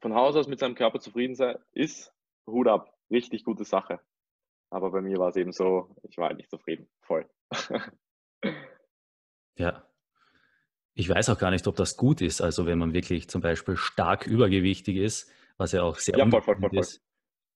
[0.01, 1.37] von Haus aus mit seinem Körper zufrieden
[1.73, 2.13] ist,
[2.47, 4.01] Hut ab, richtig gute Sache.
[4.71, 7.29] Aber bei mir war es eben so, ich war halt nicht zufrieden, voll.
[9.59, 9.87] ja,
[10.95, 12.41] ich weiß auch gar nicht, ob das gut ist.
[12.41, 16.43] Also wenn man wirklich zum Beispiel stark übergewichtig ist, was ja auch sehr ja, voll,
[16.43, 17.03] voll, voll, ist.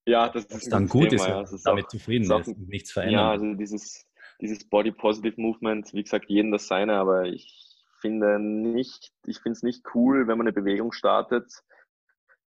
[0.06, 1.40] Ja, das ist dann gut Thema, ist, ja.
[1.42, 3.20] ist damit auch, zufrieden ist, und nichts verändern.
[3.20, 4.06] Ja, also dieses,
[4.40, 9.56] dieses Body Positive Movement, wie gesagt, jeden das seine, aber ich finde nicht, ich finde
[9.56, 11.50] es nicht cool, wenn man eine Bewegung startet,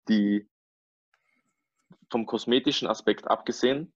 [0.08, 0.48] die
[2.10, 3.94] vom kosmetischen Aspekt abgesehen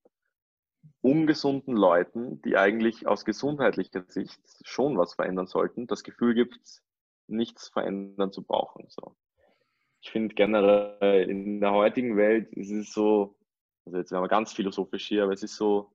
[1.00, 6.82] ungesunden Leuten, die eigentlich aus gesundheitlicher Sicht schon was verändern sollten, das Gefühl gibt,
[7.26, 8.86] nichts verändern zu brauchen.
[8.88, 9.16] So.
[10.00, 13.36] Ich finde generell in der heutigen Welt ist es so,
[13.86, 15.92] also jetzt werden wir ganz philosophisch hier, aber es ist so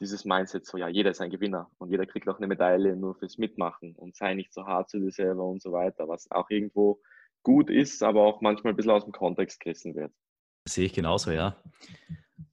[0.00, 3.14] dieses Mindset, so ja, jeder ist ein Gewinner und jeder kriegt auch eine Medaille nur
[3.14, 6.50] fürs Mitmachen und sei nicht so hart zu dir selber und so weiter, was auch
[6.50, 7.00] irgendwo
[7.42, 10.12] gut ist, aber auch manchmal ein bisschen aus dem Kontext gerissen wird.
[10.64, 11.56] Das sehe ich genauso, ja.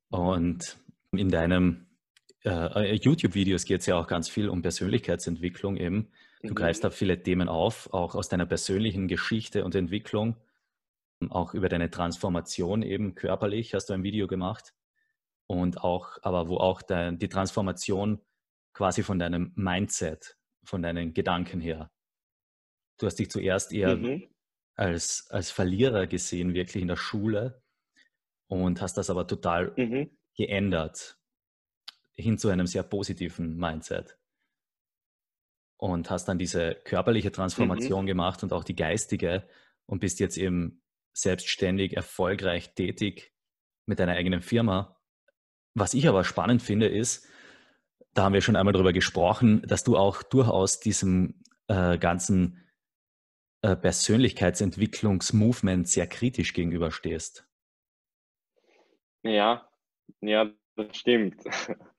[0.09, 0.77] Und
[1.11, 1.87] in deinem
[2.43, 6.11] äh, YouTube-Videos geht es ja auch ganz viel um Persönlichkeitsentwicklung eben.
[6.41, 6.55] Du mhm.
[6.55, 10.37] greifst da viele Themen auf, auch aus deiner persönlichen Geschichte und Entwicklung.
[11.29, 14.73] Auch über deine Transformation eben körperlich hast du ein Video gemacht.
[15.45, 18.21] Und auch, aber wo auch dein, die Transformation
[18.73, 21.91] quasi von deinem Mindset, von deinen Gedanken her.
[22.97, 24.29] Du hast dich zuerst eher mhm.
[24.75, 27.61] als, als Verlierer gesehen, wirklich in der Schule
[28.47, 30.09] und hast das aber total mhm.
[30.41, 31.19] Geändert
[32.15, 34.17] hin zu einem sehr positiven Mindset.
[35.77, 38.07] Und hast dann diese körperliche Transformation mhm.
[38.07, 39.47] gemacht und auch die geistige
[39.85, 40.81] und bist jetzt eben
[41.13, 43.35] selbstständig, erfolgreich tätig
[43.85, 44.99] mit deiner eigenen Firma.
[45.75, 47.27] Was ich aber spannend finde, ist,
[48.13, 52.67] da haben wir schon einmal darüber gesprochen, dass du auch durchaus diesem äh, ganzen
[53.61, 57.47] äh, Persönlichkeitsentwicklungsmovement sehr kritisch gegenüberstehst.
[59.23, 59.70] Ja,
[60.21, 61.43] ja, das stimmt.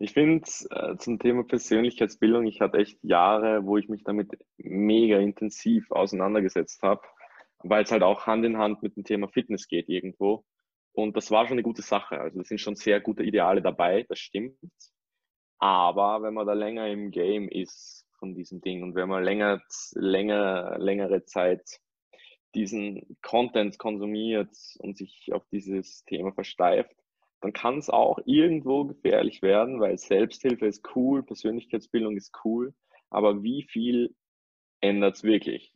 [0.00, 5.18] Ich finde äh, zum Thema Persönlichkeitsbildung, ich hatte echt Jahre, wo ich mich damit mega
[5.18, 7.02] intensiv auseinandergesetzt habe,
[7.58, 10.44] weil es halt auch Hand in Hand mit dem Thema Fitness geht irgendwo.
[10.92, 12.20] Und das war schon eine gute Sache.
[12.20, 14.56] Also es sind schon sehr gute Ideale dabei, das stimmt.
[15.58, 19.60] Aber wenn man da länger im Game ist von diesem Ding und wenn man länger,
[19.94, 21.80] länger, längere Zeit
[22.54, 26.96] diesen Content konsumiert und sich auf dieses Thema versteift,
[27.40, 32.74] dann kann es auch irgendwo gefährlich werden, weil Selbsthilfe ist cool, Persönlichkeitsbildung ist cool,
[33.10, 34.14] aber wie viel
[34.80, 35.72] ändert es wirklich?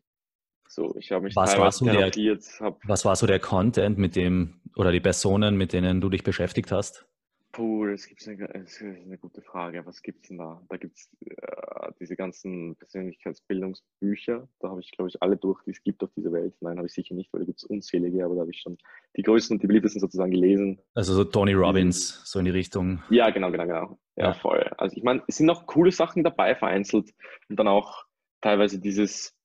[0.68, 4.16] So, ich habe mich was war so der, hab, Was war so der Content, mit
[4.16, 7.06] dem oder die Personen, mit denen du dich beschäftigt hast?
[7.52, 9.84] Puh, das, gibt's eine, das ist eine gute Frage.
[9.84, 10.62] Was gibt es denn da?
[10.70, 14.48] Da gibt es äh, diese ganzen Persönlichkeitsbildungsbücher.
[14.58, 16.54] Da habe ich, glaube ich, alle durch, die es gibt auf dieser Welt.
[16.60, 18.78] Nein, habe ich sicher nicht, weil da gibt es unzählige, aber da habe ich schon
[19.18, 20.80] die größten und die beliebtesten sozusagen gelesen.
[20.94, 22.22] Also so Tony Robbins, mhm.
[22.24, 23.02] so in die Richtung.
[23.10, 23.98] Ja, genau, genau, genau.
[24.16, 24.34] Ja, ja.
[24.34, 24.70] voll.
[24.78, 27.12] Also ich meine, es sind noch coole Sachen dabei vereinzelt
[27.50, 28.06] und dann auch
[28.40, 29.36] teilweise dieses,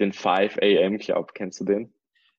[0.00, 1.92] den 5 AM Club, kennst du den?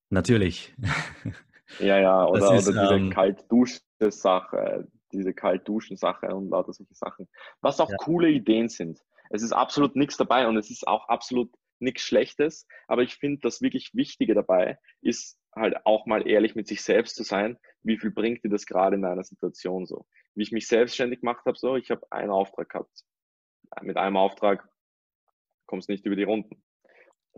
[0.09, 0.73] Natürlich.
[1.77, 7.27] Ja, ja, oder, ist, oder diese ähm, Kaltduschen-Sache, diese Kaltduschen-Sache und lauter solche Sachen.
[7.61, 7.97] Was auch ja.
[7.97, 8.99] coole Ideen sind.
[9.29, 13.39] Es ist absolut nichts dabei und es ist auch absolut nichts Schlechtes, aber ich finde,
[13.41, 17.57] das wirklich Wichtige dabei ist halt auch mal ehrlich mit sich selbst zu sein.
[17.83, 20.05] Wie viel bringt dir das gerade in einer Situation so?
[20.35, 23.03] Wie ich mich selbstständig gemacht habe, so, ich habe einen Auftrag gehabt.
[23.81, 24.67] Mit einem Auftrag
[25.67, 26.61] kommst du nicht über die Runden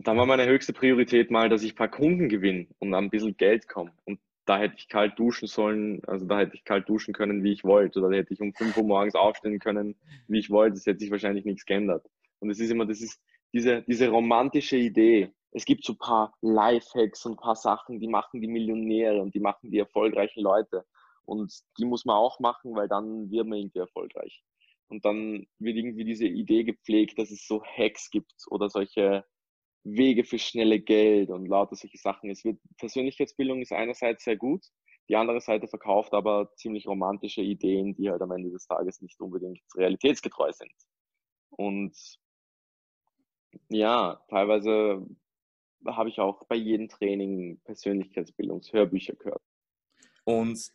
[0.06, 3.36] dann war meine höchste Priorität mal, dass ich ein paar Kunden gewinne und ein bisschen
[3.36, 3.92] Geld komme.
[4.04, 7.52] Und da hätte ich kalt duschen sollen, also da hätte ich kalt duschen können, wie
[7.52, 8.00] ich wollte.
[8.00, 9.96] Oder da hätte ich um 5 Uhr morgens aufstehen können,
[10.26, 10.74] wie ich wollte.
[10.74, 12.06] Das hätte sich wahrscheinlich nichts geändert.
[12.40, 13.20] Und es ist immer, das ist
[13.52, 15.32] diese, diese romantische Idee.
[15.52, 19.34] Es gibt so ein paar Lifehacks und ein paar Sachen, die machen die Millionäre und
[19.34, 20.84] die machen die erfolgreichen Leute.
[21.24, 24.42] Und die muss man auch machen, weil dann wird man irgendwie erfolgreich.
[24.88, 29.24] Und dann wird irgendwie diese Idee gepflegt, dass es so Hacks gibt oder solche
[29.84, 32.30] Wege für schnelle Geld und lauter solche Sachen.
[32.30, 34.64] Es wird, Persönlichkeitsbildung ist einerseits sehr gut,
[35.08, 39.20] die andere Seite verkauft aber ziemlich romantische Ideen, die halt am Ende des Tages nicht
[39.20, 40.72] unbedingt realitätsgetreu sind.
[41.50, 41.96] Und
[43.68, 45.06] ja, teilweise
[45.86, 49.42] habe ich auch bei jedem Training Persönlichkeitsbildungshörbücher gehört.
[50.24, 50.72] Und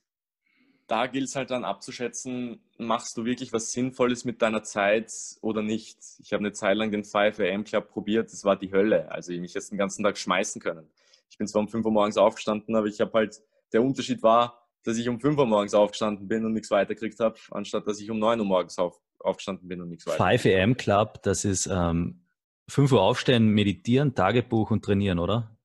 [0.87, 5.11] da gilt es halt dann abzuschätzen, machst du wirklich was Sinnvolles mit deiner Zeit
[5.41, 5.97] oder nicht.
[6.19, 9.11] Ich habe eine Zeit lang den 5 AM Club probiert, das war die Hölle.
[9.11, 10.87] Also ich mich jetzt den ganzen Tag schmeißen können.
[11.29, 13.41] Ich bin zwar um 5 Uhr morgens aufgestanden, aber ich habe halt,
[13.73, 17.37] der Unterschied war, dass ich um 5 Uhr morgens aufgestanden bin und nichts weitergekriegt habe,
[17.51, 20.37] anstatt dass ich um 9 Uhr morgens auf, aufgestanden bin und nichts weiter.
[20.37, 22.21] 5 AM Club, das ist ähm,
[22.69, 25.57] 5 Uhr aufstehen, meditieren, Tagebuch und trainieren, oder?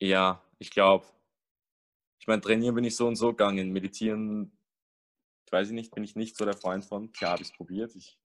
[0.00, 1.06] Ja, ich glaube,
[2.26, 3.70] ich meine, trainieren bin ich so und so gegangen.
[3.70, 4.50] Meditieren,
[5.52, 7.12] weiß ich nicht, bin ich nicht so der Freund von.
[7.12, 7.94] Klar, habe ich es probiert.
[7.94, 8.18] Ich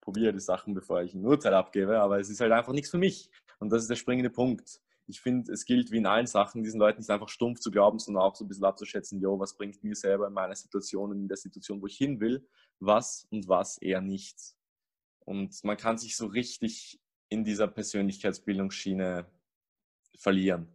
[0.00, 2.98] probiere die Sachen, bevor ich ein Urteil abgebe, aber es ist halt einfach nichts für
[2.98, 3.30] mich.
[3.60, 4.80] Und das ist der springende Punkt.
[5.06, 8.00] Ich finde, es gilt wie in allen Sachen, diesen Leuten nicht einfach stumpf zu glauben,
[8.00, 11.28] sondern auch so ein bisschen abzuschätzen, jo, was bringt mir selber in meiner Situation, in
[11.28, 12.44] der Situation, wo ich hin will,
[12.80, 14.56] was und was eher nicht.
[15.20, 19.30] Und man kann sich so richtig in dieser Persönlichkeitsbildungsschiene
[20.18, 20.66] verlieren.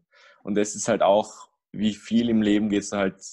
[0.44, 3.24] Und es ist halt auch wie viel im Leben geht es halt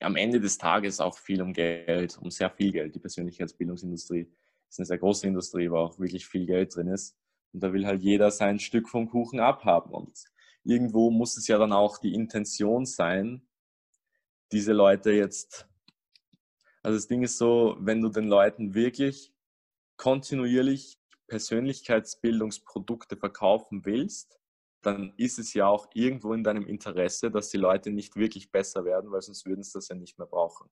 [0.00, 2.94] am Ende des Tages auch viel um Geld, um sehr viel Geld.
[2.94, 4.30] Die Persönlichkeitsbildungsindustrie
[4.68, 7.16] ist eine sehr große Industrie, wo auch wirklich viel Geld drin ist.
[7.52, 9.92] Und da will halt jeder sein Stück vom Kuchen abhaben.
[9.92, 10.24] Und
[10.64, 13.42] irgendwo muss es ja dann auch die Intention sein,
[14.52, 15.66] diese Leute jetzt.
[16.82, 19.32] Also das Ding ist so, wenn du den Leuten wirklich
[19.96, 24.38] kontinuierlich Persönlichkeitsbildungsprodukte verkaufen willst,
[24.82, 28.84] dann ist es ja auch irgendwo in deinem Interesse, dass die Leute nicht wirklich besser
[28.84, 30.70] werden, weil sonst würden sie das ja nicht mehr brauchen.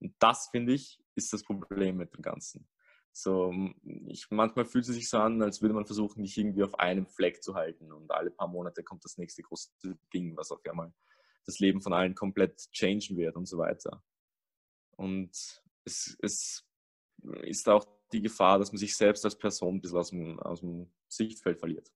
[0.00, 2.68] Und das, finde ich, ist das Problem mit dem Ganzen.
[3.12, 3.52] So,
[4.06, 7.06] ich, manchmal fühlt es sich so an, als würde man versuchen, dich irgendwie auf einem
[7.06, 9.70] Fleck zu halten und alle paar Monate kommt das nächste große
[10.12, 10.92] Ding, was auf einmal
[11.46, 14.02] das Leben von allen komplett changen wird und so weiter.
[14.96, 15.30] Und
[15.84, 16.66] es, es
[17.42, 20.60] ist auch die Gefahr, dass man sich selbst als Person ein bisschen aus dem, aus
[20.60, 21.92] dem Sichtfeld verliert.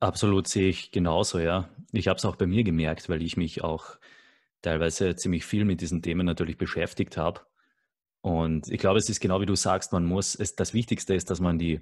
[0.00, 1.68] Absolut sehe ich genauso, ja.
[1.92, 3.98] Ich habe es auch bei mir gemerkt, weil ich mich auch
[4.62, 7.40] teilweise ziemlich viel mit diesen Themen natürlich beschäftigt habe.
[8.20, 11.30] Und ich glaube, es ist genau wie du sagst, man muss, es, das Wichtigste ist,
[11.30, 11.80] dass man die,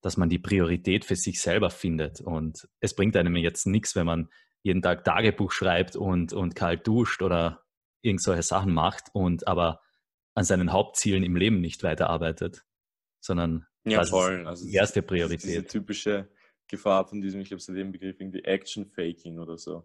[0.00, 2.20] dass man die Priorität für sich selber findet.
[2.20, 4.28] Und es bringt einem jetzt nichts, wenn man
[4.62, 7.64] jeden Tag Tagebuch schreibt und, und kalt duscht oder
[8.02, 9.80] irgend solche Sachen macht und aber
[10.34, 12.64] an seinen Hauptzielen im Leben nicht weiterarbeitet,
[13.20, 14.46] sondern ja, das voll.
[14.46, 15.42] also die erste Priorität.
[15.44, 16.28] Diese typische
[16.72, 19.84] Gefahr von diesem, ich glaube, zu dem Begriff irgendwie Action Faking oder so.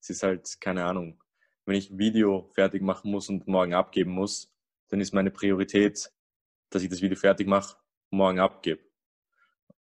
[0.00, 1.20] Es ist halt, keine Ahnung,
[1.66, 4.54] wenn ich ein Video fertig machen muss und morgen abgeben muss,
[4.88, 6.12] dann ist meine Priorität,
[6.70, 7.76] dass ich das Video fertig mache,
[8.10, 8.80] morgen abgebe.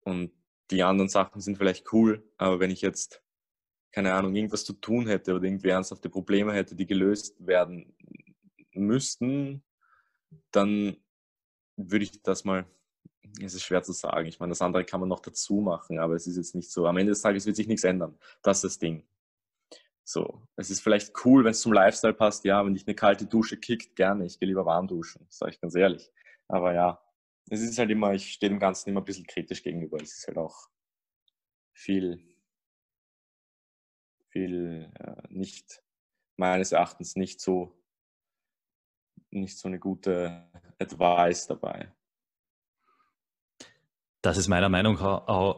[0.00, 0.30] Und
[0.70, 3.20] die anderen Sachen sind vielleicht cool, aber wenn ich jetzt,
[3.90, 7.96] keine Ahnung, irgendwas zu tun hätte oder irgendwie ernsthafte Probleme hätte, die gelöst werden
[8.74, 9.64] müssten,
[10.52, 10.96] dann
[11.76, 12.64] würde ich das mal
[13.40, 14.26] es ist schwer zu sagen.
[14.26, 16.86] Ich meine, das andere kann man noch dazu machen, aber es ist jetzt nicht so.
[16.86, 18.18] Am Ende des Tages wird sich nichts ändern.
[18.42, 19.06] Das ist das Ding.
[20.04, 22.44] So, es ist vielleicht cool, wenn es zum Lifestyle passt.
[22.44, 24.24] Ja, wenn dich eine kalte Dusche kickt, gerne.
[24.24, 26.10] Ich gehe lieber warm duschen, sage ich ganz ehrlich.
[26.48, 27.00] Aber ja,
[27.50, 29.98] es ist halt immer, ich stehe dem Ganzen immer ein bisschen kritisch gegenüber.
[30.00, 30.68] Es ist halt auch
[31.74, 32.24] viel,
[34.30, 35.82] viel äh, nicht,
[36.36, 37.78] meines Erachtens nicht so
[39.30, 40.48] nicht so eine gute
[40.78, 41.92] Advice dabei.
[44.22, 44.94] Das ist meiner Meinung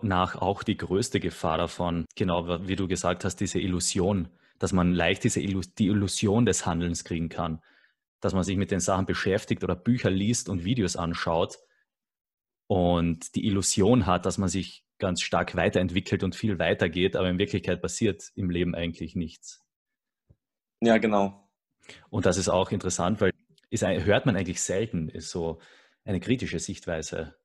[0.03, 4.93] nach auch die größte Gefahr davon, genau wie du gesagt hast, diese Illusion, dass man
[4.93, 7.63] leicht diese Illus die Illusion des Handelns kriegen kann,
[8.21, 11.59] dass man sich mit den Sachen beschäftigt oder Bücher liest und Videos anschaut
[12.67, 17.39] und die Illusion hat, dass man sich ganz stark weiterentwickelt und viel weitergeht, aber in
[17.39, 19.65] Wirklichkeit passiert im Leben eigentlich nichts.
[20.83, 21.49] Ja, genau.
[22.11, 23.33] Und das ist auch interessant, weil
[23.71, 25.61] ist, hört man eigentlich selten, ist so
[26.05, 27.37] eine kritische Sichtweise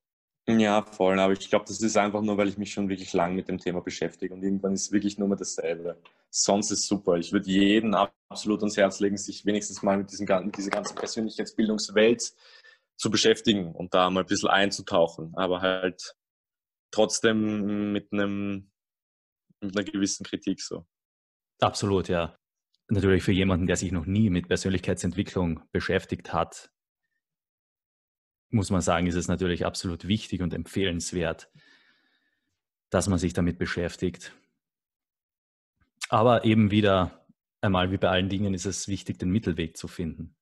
[0.47, 1.19] ja, voll.
[1.19, 3.57] Aber ich glaube, das ist einfach nur, weil ich mich schon wirklich lang mit dem
[3.57, 5.97] Thema beschäftige und irgendwann ist wirklich nur mehr dasselbe.
[6.29, 7.15] Sonst ist super.
[7.15, 10.95] Ich würde jeden absolut ans Herz legen, sich wenigstens mal mit, diesem, mit dieser ganzen
[10.95, 12.33] Persönlichkeitsbildungswelt
[12.97, 15.33] zu beschäftigen und da mal ein bisschen einzutauchen.
[15.35, 16.15] Aber halt
[16.91, 18.71] trotzdem mit einem
[19.61, 20.85] mit einer gewissen Kritik so.
[21.59, 22.37] Absolut, ja.
[22.87, 26.71] Natürlich für jemanden, der sich noch nie mit Persönlichkeitsentwicklung beschäftigt hat,
[28.49, 31.49] muss man sagen, ist es natürlich absolut wichtig und empfehlenswert,
[32.89, 34.33] dass man sich damit beschäftigt.
[36.09, 37.25] Aber eben wieder
[37.61, 40.35] einmal wie bei allen Dingen ist es wichtig, den Mittelweg zu finden.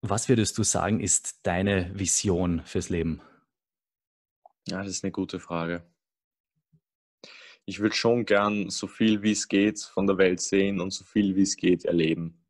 [0.00, 3.20] Was würdest du sagen, ist deine Vision fürs Leben?
[4.68, 5.84] Ja, das ist eine gute Frage.
[7.64, 11.04] Ich würde schon gern so viel wie es geht von der Welt sehen und so
[11.04, 12.45] viel wie es geht erleben.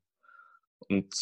[0.88, 1.14] Und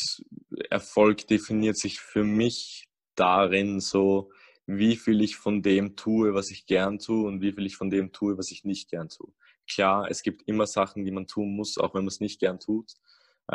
[0.71, 4.31] Erfolg definiert sich für mich darin so,
[4.67, 7.91] wie viel ich von dem tue, was ich gern tue und wie viel ich von
[7.91, 9.33] dem tue, was ich nicht gern tue.
[9.69, 12.61] Klar, es gibt immer Sachen, die man tun muss, auch wenn man es nicht gern
[12.61, 12.95] tut.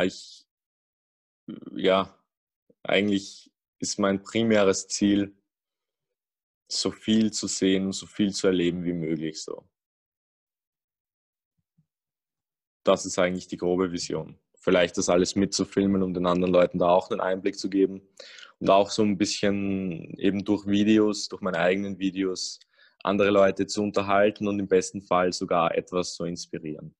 [0.04, 0.45] Ich,
[1.76, 2.16] ja,
[2.84, 5.36] eigentlich ist mein primäres Ziel,
[6.72, 9.68] so viel zu sehen so viel zu erleben wie möglich so.
[12.84, 16.89] Das ist eigentlich die grobe Vision vielleicht das alles mitzufilmen, um den anderen Leuten da
[16.89, 18.01] auch einen Einblick zu geben.
[18.60, 22.60] Und auch so ein bisschen eben durch Videos, durch meine eigenen Videos,
[23.03, 26.93] andere Leute zu unterhalten und im besten Fall sogar etwas zu inspirieren.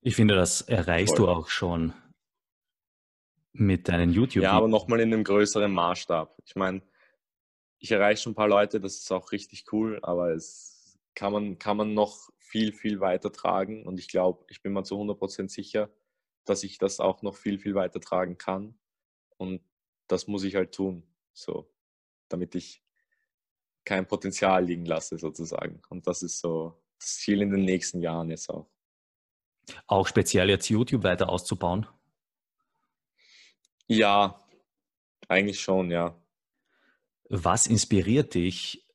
[0.00, 1.26] Ich finde, das erreichst Voll.
[1.26, 1.92] du auch schon
[3.52, 4.44] mit deinen YouTube.
[4.44, 6.36] Ja, aber nochmal in einem größeren Maßstab.
[6.46, 6.82] Ich meine,
[7.80, 11.58] ich erreiche schon ein paar Leute, das ist auch richtig cool, aber es kann man,
[11.58, 13.86] kann man noch viel, viel weiter tragen.
[13.86, 15.90] Und ich glaube, ich bin mir zu 100% sicher,
[16.44, 18.78] dass ich das auch noch viel, viel weiter tragen kann.
[19.36, 19.62] Und
[20.06, 21.70] das muss ich halt tun, so,
[22.28, 22.82] damit ich
[23.84, 25.82] kein Potenzial liegen lasse, sozusagen.
[25.90, 28.70] Und das ist so das Ziel in den nächsten Jahren jetzt auch.
[29.86, 31.86] Auch speziell jetzt YouTube weiter auszubauen?
[33.86, 34.42] Ja,
[35.28, 36.18] eigentlich schon, ja.
[37.28, 38.87] Was inspiriert dich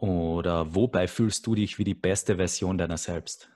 [0.00, 3.50] oder wobei fühlst du dich wie die beste Version deiner selbst?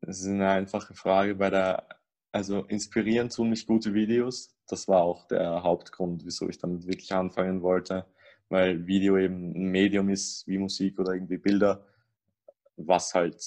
[0.00, 1.36] Das ist eine einfache Frage.
[1.36, 1.88] Bei der,
[2.32, 4.56] also inspirieren tun mich gute Videos.
[4.66, 8.06] Das war auch der Hauptgrund, wieso ich damit wirklich anfangen wollte,
[8.48, 11.86] weil Video eben ein Medium ist wie Musik oder irgendwie Bilder,
[12.76, 13.44] was halt,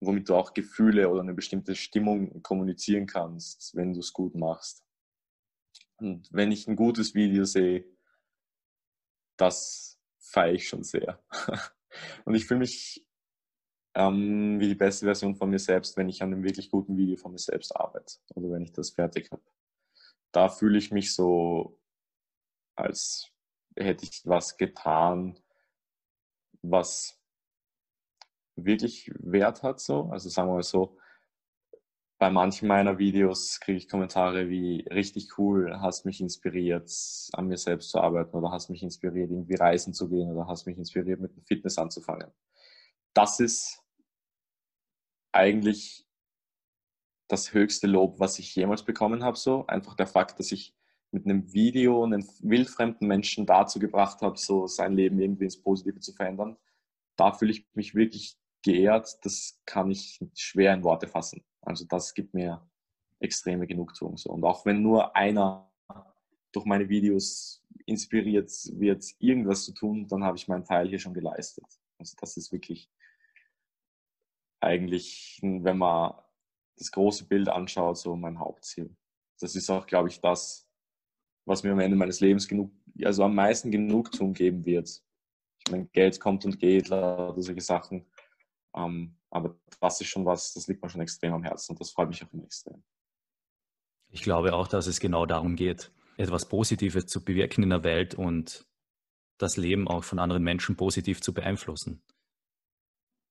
[0.00, 4.84] womit du auch Gefühle oder eine bestimmte Stimmung kommunizieren kannst, wenn du es gut machst.
[5.96, 7.84] Und wenn ich ein gutes Video sehe,
[9.36, 11.22] das feiere ich schon sehr.
[12.24, 13.06] Und ich fühle mich
[13.94, 17.16] ähm, wie die beste Version von mir selbst, wenn ich an einem wirklich guten Video
[17.16, 19.42] von mir selbst arbeite oder wenn ich das fertig habe.
[20.32, 21.78] Da fühle ich mich so,
[22.74, 23.30] als
[23.76, 25.38] hätte ich was getan,
[26.62, 27.20] was
[28.56, 29.80] wirklich Wert hat.
[29.80, 30.08] So.
[30.10, 30.98] Also sagen wir mal so,
[32.24, 36.90] bei manchen meiner Videos kriege ich Kommentare wie richtig cool, hast mich inspiriert,
[37.34, 40.66] an mir selbst zu arbeiten oder hast mich inspiriert, irgendwie reisen zu gehen oder hast
[40.66, 42.30] mich inspiriert, mit dem Fitness anzufangen.
[43.12, 43.82] Das ist
[45.32, 46.06] eigentlich
[47.28, 49.36] das höchste Lob, was ich jemals bekommen habe.
[49.36, 50.74] So einfach der Fakt, dass ich
[51.10, 56.00] mit einem Video einen wildfremden Menschen dazu gebracht habe, so sein Leben irgendwie ins Positive
[56.00, 56.56] zu verändern.
[57.16, 59.18] Da fühle ich mich wirklich geehrt.
[59.26, 61.44] Das kann ich schwer in Worte fassen.
[61.64, 62.66] Also das gibt mir
[63.20, 64.16] extreme Genugtuung.
[64.16, 64.30] So.
[64.30, 65.70] Und auch wenn nur einer
[66.52, 71.14] durch meine Videos inspiriert wird, irgendwas zu tun, dann habe ich meinen Teil hier schon
[71.14, 71.64] geleistet.
[71.98, 72.90] Also das ist wirklich
[74.60, 76.14] eigentlich, wenn man
[76.76, 78.94] das große Bild anschaut, so mein Hauptziel.
[79.40, 80.66] Das ist auch, glaube ich, das,
[81.44, 85.02] was mir am Ende meines Lebens genug, also am meisten Genugtuung geben wird.
[85.66, 88.06] Ich meine, Geld kommt und geht, oder solche Sachen.
[88.76, 91.90] Ähm, aber das ist schon was, das liegt mir schon extrem am Herzen und das
[91.90, 92.82] freut mich auch immer extrem.
[94.10, 98.14] Ich glaube auch, dass es genau darum geht, etwas Positives zu bewirken in der Welt
[98.14, 98.64] und
[99.38, 102.00] das Leben auch von anderen Menschen positiv zu beeinflussen.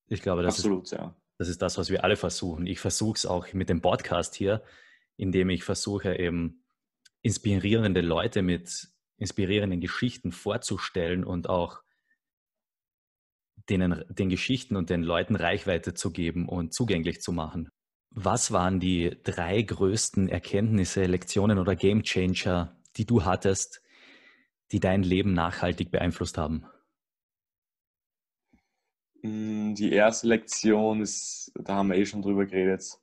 [0.10, 1.16] Ich glaube, das Absolut, ist, ja.
[1.38, 2.68] Das ist das, was wir alle versuchen.
[2.68, 4.62] Ich versuche es auch mit dem Podcast hier,
[5.16, 6.66] indem ich versuche, eben
[7.22, 11.82] inspirierende Leute mit inspirierenden Geschichten vorzustellen und auch
[13.70, 17.70] denen, den Geschichten und den Leuten Reichweite zu geben und zugänglich zu machen.
[18.12, 23.82] Was waren die drei größten Erkenntnisse, Lektionen oder Gamechanger, die du hattest,
[24.72, 26.66] die dein Leben nachhaltig beeinflusst haben?
[29.24, 33.00] Mm, die erste Lektion ist, da haben wir eh schon drüber geredet,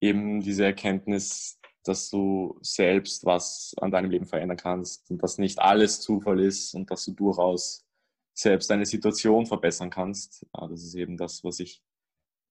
[0.00, 5.58] eben diese Erkenntnis, dass du selbst was an deinem Leben verändern kannst und dass nicht
[5.58, 7.84] alles Zufall ist und dass du durchaus
[8.34, 10.46] selbst deine Situation verbessern kannst.
[10.52, 11.82] Das ist eben das, was ich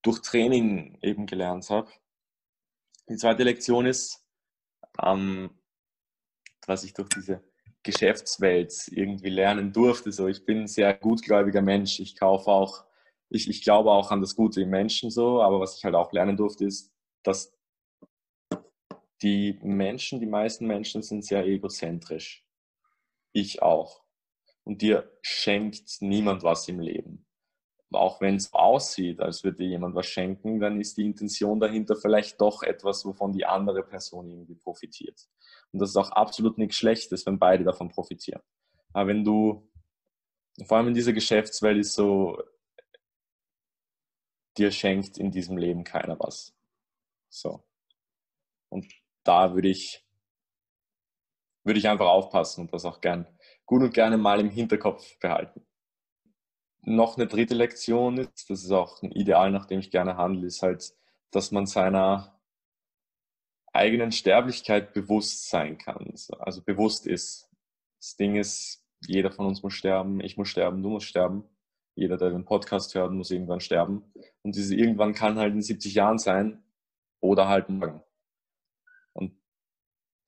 [0.01, 1.91] durch Training eben gelernt habe.
[3.09, 4.25] Die zweite Lektion ist,
[5.01, 5.49] ähm,
[6.65, 7.43] was ich durch diese
[7.83, 10.11] Geschäftswelt irgendwie lernen durfte.
[10.11, 11.99] So, ich bin ein sehr gutgläubiger Mensch.
[11.99, 12.85] Ich kaufe auch,
[13.29, 16.11] ich, ich glaube auch an das Gute im Menschen so, aber was ich halt auch
[16.11, 16.91] lernen durfte, ist,
[17.23, 17.53] dass
[19.21, 22.45] die Menschen, die meisten Menschen sind sehr egozentrisch.
[23.33, 24.00] Ich auch.
[24.63, 27.25] Und dir schenkt niemand was im Leben.
[27.91, 31.95] Auch wenn es aussieht, als würde dir jemand was schenken, dann ist die Intention dahinter
[31.95, 35.27] vielleicht doch etwas, wovon die andere Person irgendwie profitiert.
[35.71, 38.41] Und das ist auch absolut nichts Schlechtes, wenn beide davon profitieren.
[38.93, 39.69] Aber wenn du,
[40.65, 42.41] vor allem in dieser Geschäftswelt ist so,
[44.57, 46.53] dir schenkt in diesem Leben keiner was.
[47.29, 47.63] So.
[48.69, 48.85] Und
[49.23, 50.05] da würde ich,
[51.63, 53.27] würde ich einfach aufpassen und das auch gern,
[53.71, 55.65] gut und gerne mal im Hinterkopf behalten.
[56.81, 60.45] Noch eine dritte Lektion ist, das ist auch ein Ideal, nach dem ich gerne handle,
[60.45, 60.93] ist halt,
[61.31, 62.37] dass man seiner
[63.71, 67.49] eigenen Sterblichkeit bewusst sein kann, also bewusst ist.
[67.97, 71.45] Das Ding ist, jeder von uns muss sterben, ich muss sterben, du musst sterben.
[71.95, 74.03] Jeder, der den Podcast hört, muss irgendwann sterben.
[74.41, 76.61] Und diese irgendwann kann halt in 70 Jahren sein
[77.21, 78.03] oder halt morgen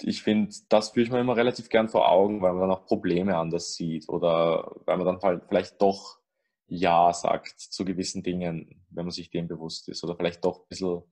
[0.04, 2.86] ich finde, das führe ich mir immer relativ gern vor Augen, weil man dann auch
[2.86, 6.20] Probleme anders sieht oder weil man dann halt vielleicht doch
[6.68, 10.68] Ja sagt zu gewissen Dingen, wenn man sich dem bewusst ist oder vielleicht doch ein
[10.70, 11.04] bisschen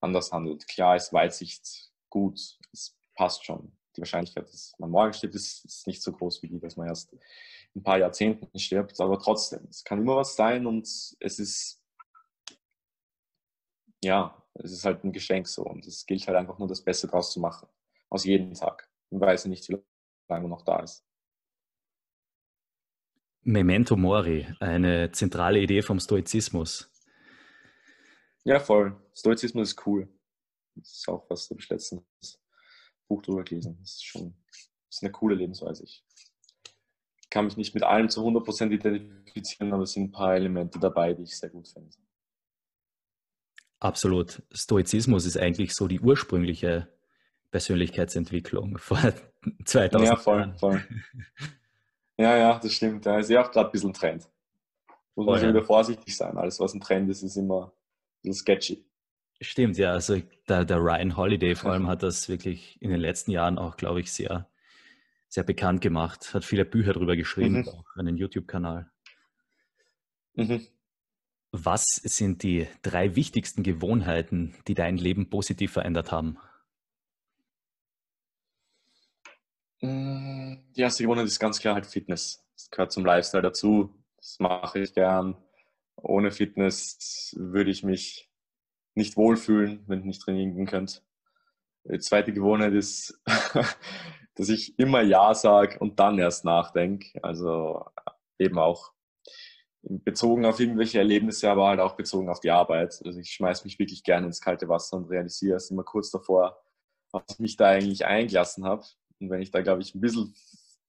[0.00, 0.66] anders handelt.
[0.68, 2.38] Klar ist Weitsicht gut,
[2.72, 3.76] es passt schon.
[3.96, 6.88] Die Wahrscheinlichkeit, dass man morgen stirbt, ist, ist nicht so groß wie die, dass man
[6.88, 7.20] erst in
[7.76, 11.82] ein paar Jahrzehnten stirbt, aber trotzdem, es kann immer was sein und es ist,
[14.02, 17.06] ja, es ist halt ein Geschenk so und es gilt halt einfach nur das Beste
[17.06, 17.68] draus zu machen
[18.12, 19.78] aus jedem Tag und weiß nicht, wie
[20.28, 21.04] lange noch da ist.
[23.40, 26.90] Memento Mori, eine zentrale Idee vom Stoizismus.
[28.44, 29.00] Ja, voll.
[29.14, 30.08] Stoizismus ist cool.
[30.74, 32.40] Das ist auch was, da habe ich letztens
[33.08, 33.78] Buch drüber gelesen.
[33.80, 35.84] Das ist schon das ist eine coole Lebensweise.
[35.84, 36.04] Ich
[37.30, 41.14] kann mich nicht mit allem zu 100% identifizieren, aber es sind ein paar Elemente dabei,
[41.14, 41.96] die ich sehr gut finde.
[43.80, 44.42] Absolut.
[44.52, 46.92] Stoizismus ist eigentlich so die ursprüngliche
[47.52, 48.98] Persönlichkeitsentwicklung vor
[49.64, 50.82] 2000 Ja, voll, voll.
[52.18, 53.06] Ja, ja, das stimmt.
[53.06, 54.28] Da ist ja auch gerade ein bisschen Trend.
[55.14, 56.36] Muss man schon wieder vorsichtig sein.
[56.36, 57.70] Alles, was ein Trend ist, ist immer ein
[58.22, 58.84] bisschen sketchy.
[59.40, 59.92] Stimmt, ja.
[59.92, 63.76] Also der, der Ryan Holiday vor allem hat das wirklich in den letzten Jahren auch,
[63.76, 64.48] glaube ich, sehr,
[65.28, 66.32] sehr bekannt gemacht.
[66.32, 67.68] Hat viele Bücher darüber geschrieben, mhm.
[67.68, 68.90] auch einen YouTube-Kanal.
[70.34, 70.66] Mhm.
[71.50, 76.38] Was sind die drei wichtigsten Gewohnheiten, die dein Leben positiv verändert haben?
[79.82, 82.44] Die erste Gewohnheit ist ganz klar halt Fitness.
[82.54, 83.92] Das gehört zum Lifestyle dazu.
[84.16, 85.36] Das mache ich gern.
[85.96, 88.30] Ohne Fitness würde ich mich
[88.94, 91.00] nicht wohlfühlen, wenn ich nicht trainieren könnte.
[91.84, 93.20] Die zweite Gewohnheit ist,
[94.36, 97.22] dass ich immer Ja sage und dann erst nachdenke.
[97.24, 97.84] Also
[98.38, 98.92] eben auch
[99.82, 103.00] bezogen auf irgendwelche Erlebnisse, aber halt auch bezogen auf die Arbeit.
[103.04, 106.62] Also ich schmeiße mich wirklich gerne ins kalte Wasser und realisiere es immer kurz davor,
[107.10, 108.84] was ich mich da eigentlich eingelassen habe.
[109.22, 110.34] Und wenn ich da, glaube ich, ein bisschen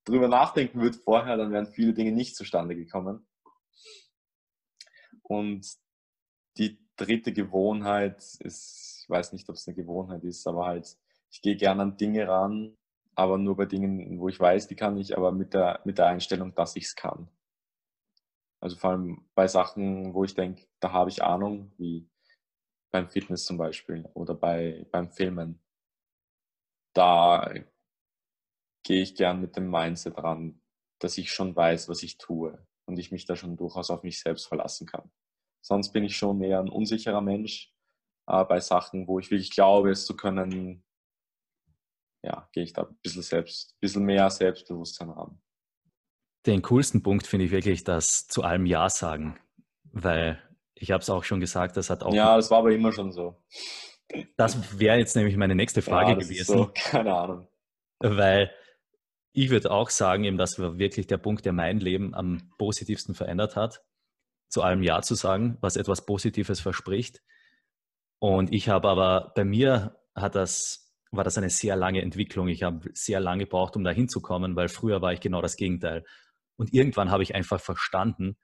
[0.05, 3.25] drüber nachdenken würde vorher, dann wären viele Dinge nicht zustande gekommen.
[5.21, 5.65] Und
[6.57, 10.97] die dritte Gewohnheit ist, ich weiß nicht, ob es eine Gewohnheit ist, aber halt,
[11.31, 12.77] ich gehe gerne an Dinge ran,
[13.15, 16.07] aber nur bei Dingen, wo ich weiß, die kann ich, aber mit der, mit der
[16.07, 17.29] Einstellung, dass ich es kann.
[18.59, 22.09] Also vor allem bei Sachen, wo ich denke, da habe ich Ahnung, wie
[22.91, 25.59] beim Fitness zum Beispiel oder bei, beim Filmen.
[26.93, 27.53] Da
[28.83, 30.61] gehe ich gern mit dem Mindset ran,
[30.99, 34.19] dass ich schon weiß, was ich tue und ich mich da schon durchaus auf mich
[34.19, 35.11] selbst verlassen kann.
[35.61, 37.73] Sonst bin ich schon eher ein unsicherer Mensch.
[38.25, 40.83] Aber bei Sachen, wo ich wirklich glaube, es zu können,
[42.23, 45.41] ja, gehe ich da ein bisschen, selbst, ein bisschen mehr Selbstbewusstsein ran.
[46.45, 49.39] Den coolsten Punkt finde ich wirklich das zu allem Ja sagen,
[49.91, 50.41] weil
[50.75, 52.13] Ich habe es auch schon gesagt, das hat auch.
[52.13, 53.41] Ja, das war aber immer schon so.
[54.35, 56.57] Das wäre jetzt nämlich meine nächste Frage ja, gewesen.
[56.57, 57.47] So, keine Ahnung.
[57.99, 58.51] Weil
[59.33, 63.15] ich würde auch sagen, eben, das war wirklich der Punkt, der mein Leben am positivsten
[63.15, 63.83] verändert hat,
[64.47, 67.21] zu allem Ja zu sagen, was etwas Positives verspricht.
[68.19, 72.47] Und ich habe aber, bei mir hat das, war das eine sehr lange Entwicklung.
[72.47, 76.05] Ich habe sehr lange gebraucht, um da hinzukommen, weil früher war ich genau das Gegenteil.
[76.55, 78.37] Und irgendwann habe ich einfach verstanden,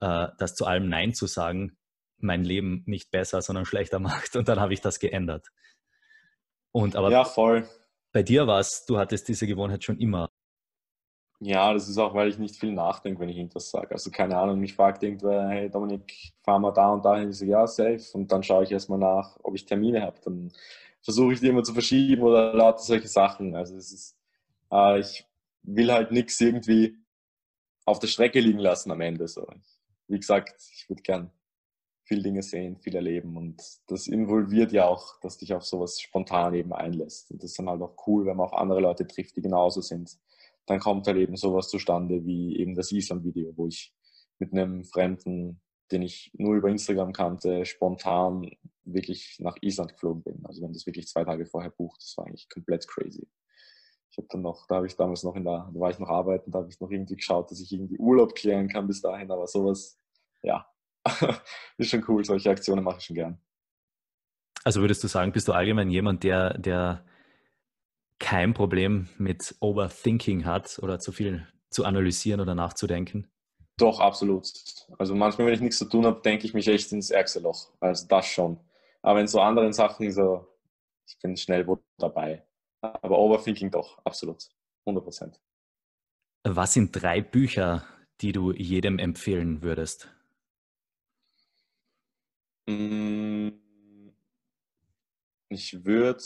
[0.00, 1.78] äh, dass zu allem Nein zu sagen
[2.18, 4.36] mein Leben nicht besser, sondern schlechter macht.
[4.36, 5.48] Und dann habe ich das geändert.
[6.70, 7.66] Und aber Ja, voll.
[8.18, 10.28] Bei dir war es, du hattest diese Gewohnheit schon immer.
[11.38, 13.92] Ja, das ist auch, weil ich nicht viel nachdenke, wenn ich irgendwas sage.
[13.92, 17.30] Also keine Ahnung, mich fragt irgendwer, hey Dominik, fahren wir da und dahin?
[17.30, 18.02] Ich sage, ja, safe.
[18.14, 20.18] Und dann schaue ich erstmal nach, ob ich Termine habe.
[20.24, 20.50] Dann
[21.00, 23.54] versuche ich die immer zu verschieben oder lauter solche Sachen.
[23.54, 24.16] Also es ist,
[24.72, 25.24] äh, ich
[25.62, 26.98] will halt nichts irgendwie
[27.84, 29.28] auf der Strecke liegen lassen am Ende.
[29.28, 29.46] So.
[30.08, 31.30] Wie gesagt, ich würde gern
[32.08, 36.54] viel Dinge sehen, viel erleben und das involviert ja auch, dass dich auf sowas spontan
[36.54, 37.30] eben einlässt.
[37.30, 39.82] Und das ist dann halt auch cool, wenn man auch andere Leute trifft, die genauso
[39.82, 40.18] sind.
[40.66, 43.94] Dann kommt halt eben sowas zustande wie eben das Island-Video, wo ich
[44.38, 45.60] mit einem Fremden,
[45.92, 48.50] den ich nur über Instagram kannte, spontan
[48.84, 50.40] wirklich nach Island geflogen bin.
[50.46, 52.02] Also haben das wirklich zwei Tage vorher bucht.
[52.02, 53.28] Das war eigentlich komplett crazy.
[54.10, 56.08] Ich habe dann noch, da habe ich damals noch in der, da war ich noch
[56.08, 59.30] arbeiten, da habe ich noch irgendwie geschaut, dass ich irgendwie Urlaub klären kann bis dahin,
[59.30, 59.98] aber sowas,
[60.42, 60.66] ja,
[61.78, 62.24] ist schon cool.
[62.24, 63.40] Solche Aktionen mache ich schon gern.
[64.64, 67.04] Also würdest du sagen, bist du allgemein jemand, der, der
[68.18, 73.30] kein Problem mit Overthinking hat oder zu viel zu analysieren oder nachzudenken?
[73.78, 74.52] Doch, absolut.
[74.98, 77.72] Also manchmal, wenn ich nichts zu tun habe, denke ich mich echt ins ärgste Loch.
[77.80, 78.58] Also das schon.
[79.02, 80.48] Aber in so anderen Sachen so,
[81.06, 81.64] ich bin schnell
[81.96, 82.44] dabei.
[82.80, 84.48] Aber Overthinking doch, absolut.
[84.84, 85.40] 100 Prozent.
[86.44, 87.84] Was sind drei Bücher,
[88.20, 90.12] die du jedem empfehlen würdest?
[92.68, 93.48] Mm,
[95.50, 96.22] Ich würde,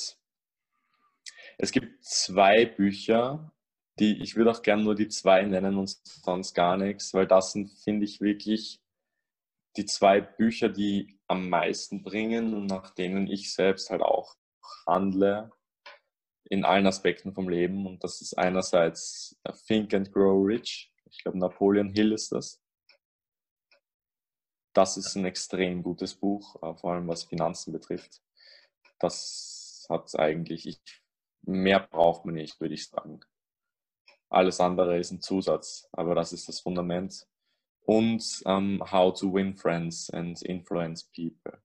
[1.59, 3.53] es gibt zwei Bücher,
[3.99, 7.53] die, ich würde auch gerne nur die zwei nennen und sonst gar nichts, weil das
[7.53, 8.81] sind, finde ich, wirklich
[9.79, 14.37] die zwei Bücher, die am meisten bringen und nach denen ich selbst halt auch
[14.87, 15.53] handle
[16.51, 17.87] in allen Aspekten vom Leben.
[17.87, 19.37] Und das ist einerseits
[19.69, 20.93] Think and Grow Rich.
[21.11, 22.62] Ich glaube, Napoleon Hill ist das.
[24.73, 28.23] Das ist ein extrem gutes Buch, äh, vor allem was Finanzen betrifft.
[28.99, 30.81] Das hat eigentlich, ich,
[31.43, 33.21] mehr braucht man nicht, würde ich sagen.
[34.31, 37.27] Alles andere ist ein Zusatz, aber das ist das Fundament.
[37.85, 41.61] Und ähm, How to Win Friends and Influence People.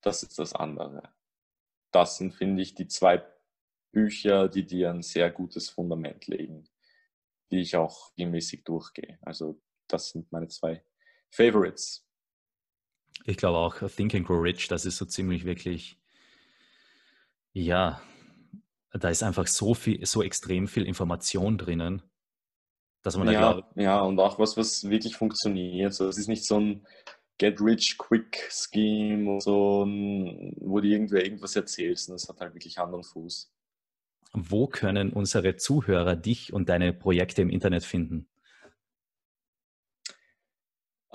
[0.00, 1.12] Das ist das andere.
[1.92, 3.24] Das sind, finde ich, die zwei
[3.92, 6.68] Bücher, die dir ein sehr gutes Fundament legen,
[7.50, 9.18] die ich auch regelmäßig durchgehe.
[9.22, 10.82] Also das sind meine zwei
[11.36, 12.02] Favorites.
[13.24, 15.98] Ich glaube auch Think and Grow Rich, das ist so ziemlich wirklich,
[17.52, 18.00] ja,
[18.92, 22.02] da ist einfach so viel, so extrem viel Information drinnen,
[23.02, 25.92] dass man da Ja, glaubt, ja, und auch was, was wirklich funktioniert.
[25.92, 26.86] So, es ist nicht so ein
[27.38, 32.08] Get-Rich-Quick-Scheme und so, ein- wo dir irgendwer irgendwas erzählst.
[32.08, 33.52] Das hat halt wirklich Hand und Fuß.
[34.32, 38.28] wo können unsere Zuhörer dich und deine Projekte im Internet finden?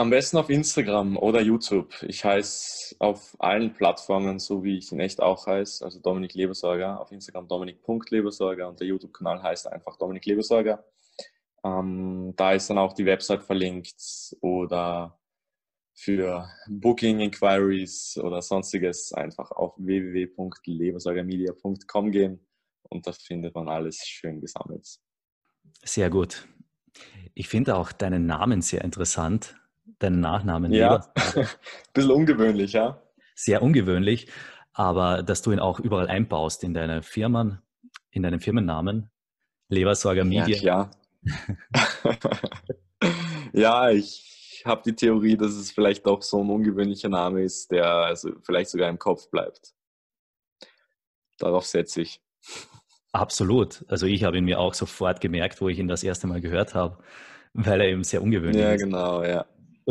[0.01, 1.93] Am besten auf Instagram oder YouTube.
[2.01, 6.99] Ich heiße auf allen Plattformen, so wie ich in echt auch heiße, also Dominik Lebersorger.
[6.99, 10.83] Auf Instagram dominik.lebersorger und der YouTube-Kanal heißt einfach Dominik Lebersorger.
[11.63, 15.19] Ähm, da ist dann auch die Website verlinkt oder
[15.93, 22.47] für Booking Inquiries oder sonstiges einfach auf www.lebersorgermedia.com gehen
[22.89, 24.97] und da findet man alles schön gesammelt.
[25.83, 26.47] Sehr gut.
[27.35, 29.60] Ich finde auch deinen Namen sehr interessant,
[29.99, 30.71] deinen Nachnamen.
[30.71, 31.47] Ja, Leber.
[31.93, 33.01] bisschen ungewöhnlich, ja.
[33.35, 34.27] Sehr ungewöhnlich,
[34.73, 37.61] aber dass du ihn auch überall einbaust in deine Firmen,
[38.11, 39.09] in deinen Firmennamen.
[39.69, 40.57] Lebersorger Media.
[40.57, 40.91] Ja,
[43.53, 47.85] ja, ich habe die Theorie, dass es vielleicht auch so ein ungewöhnlicher Name ist, der
[47.85, 49.73] also vielleicht sogar im Kopf bleibt.
[51.37, 52.21] Darauf setze ich.
[53.11, 53.85] Absolut.
[53.87, 56.75] Also ich habe ihn mir auch sofort gemerkt, wo ich ihn das erste Mal gehört
[56.75, 57.03] habe,
[57.53, 59.45] weil er eben sehr ungewöhnlich Ja, ist genau, ja.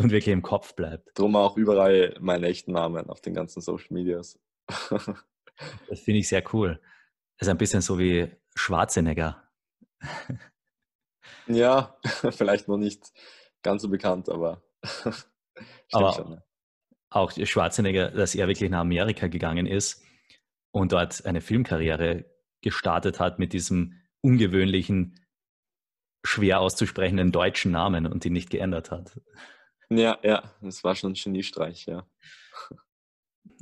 [0.05, 1.19] Und wirklich im Kopf bleibt.
[1.19, 4.39] Drum auch überall meinen echten Namen auf den ganzen Social Medias.
[5.91, 6.81] Das finde ich sehr cool.
[7.37, 9.47] Das ist ein bisschen so wie Schwarzenegger.
[11.47, 11.99] ja,
[12.31, 13.13] vielleicht noch nicht
[13.63, 15.27] ganz so bekannt, aber stimmt
[15.93, 16.31] Aber- schon.
[16.31, 16.45] ne?
[17.13, 20.03] Auch Schwarzenegger, dass er wirklich nach Amerika gegangen ist
[20.71, 22.25] und dort eine Filmkarriere
[22.63, 25.19] gestartet hat mit diesem ungewöhnlichen,
[26.25, 29.21] schwer auszusprechenden deutschen Namen und ihn nicht geändert hat.
[29.91, 32.07] Ja, ja, das war schon ein Geniestreich, ja.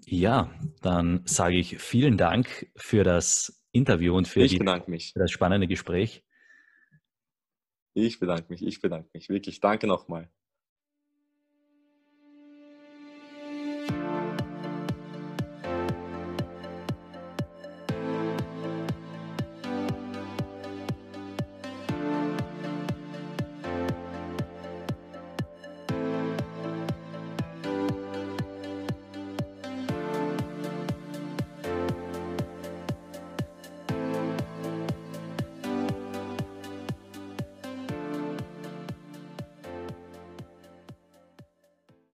[0.05, 0.53] Ja,
[0.83, 6.25] dann sage ich vielen Dank für das Interview und für, die, für das spannende Gespräch.
[7.95, 9.29] Ich bedanke mich, ich bedanke mich.
[9.29, 10.31] Wirklich, danke nochmal.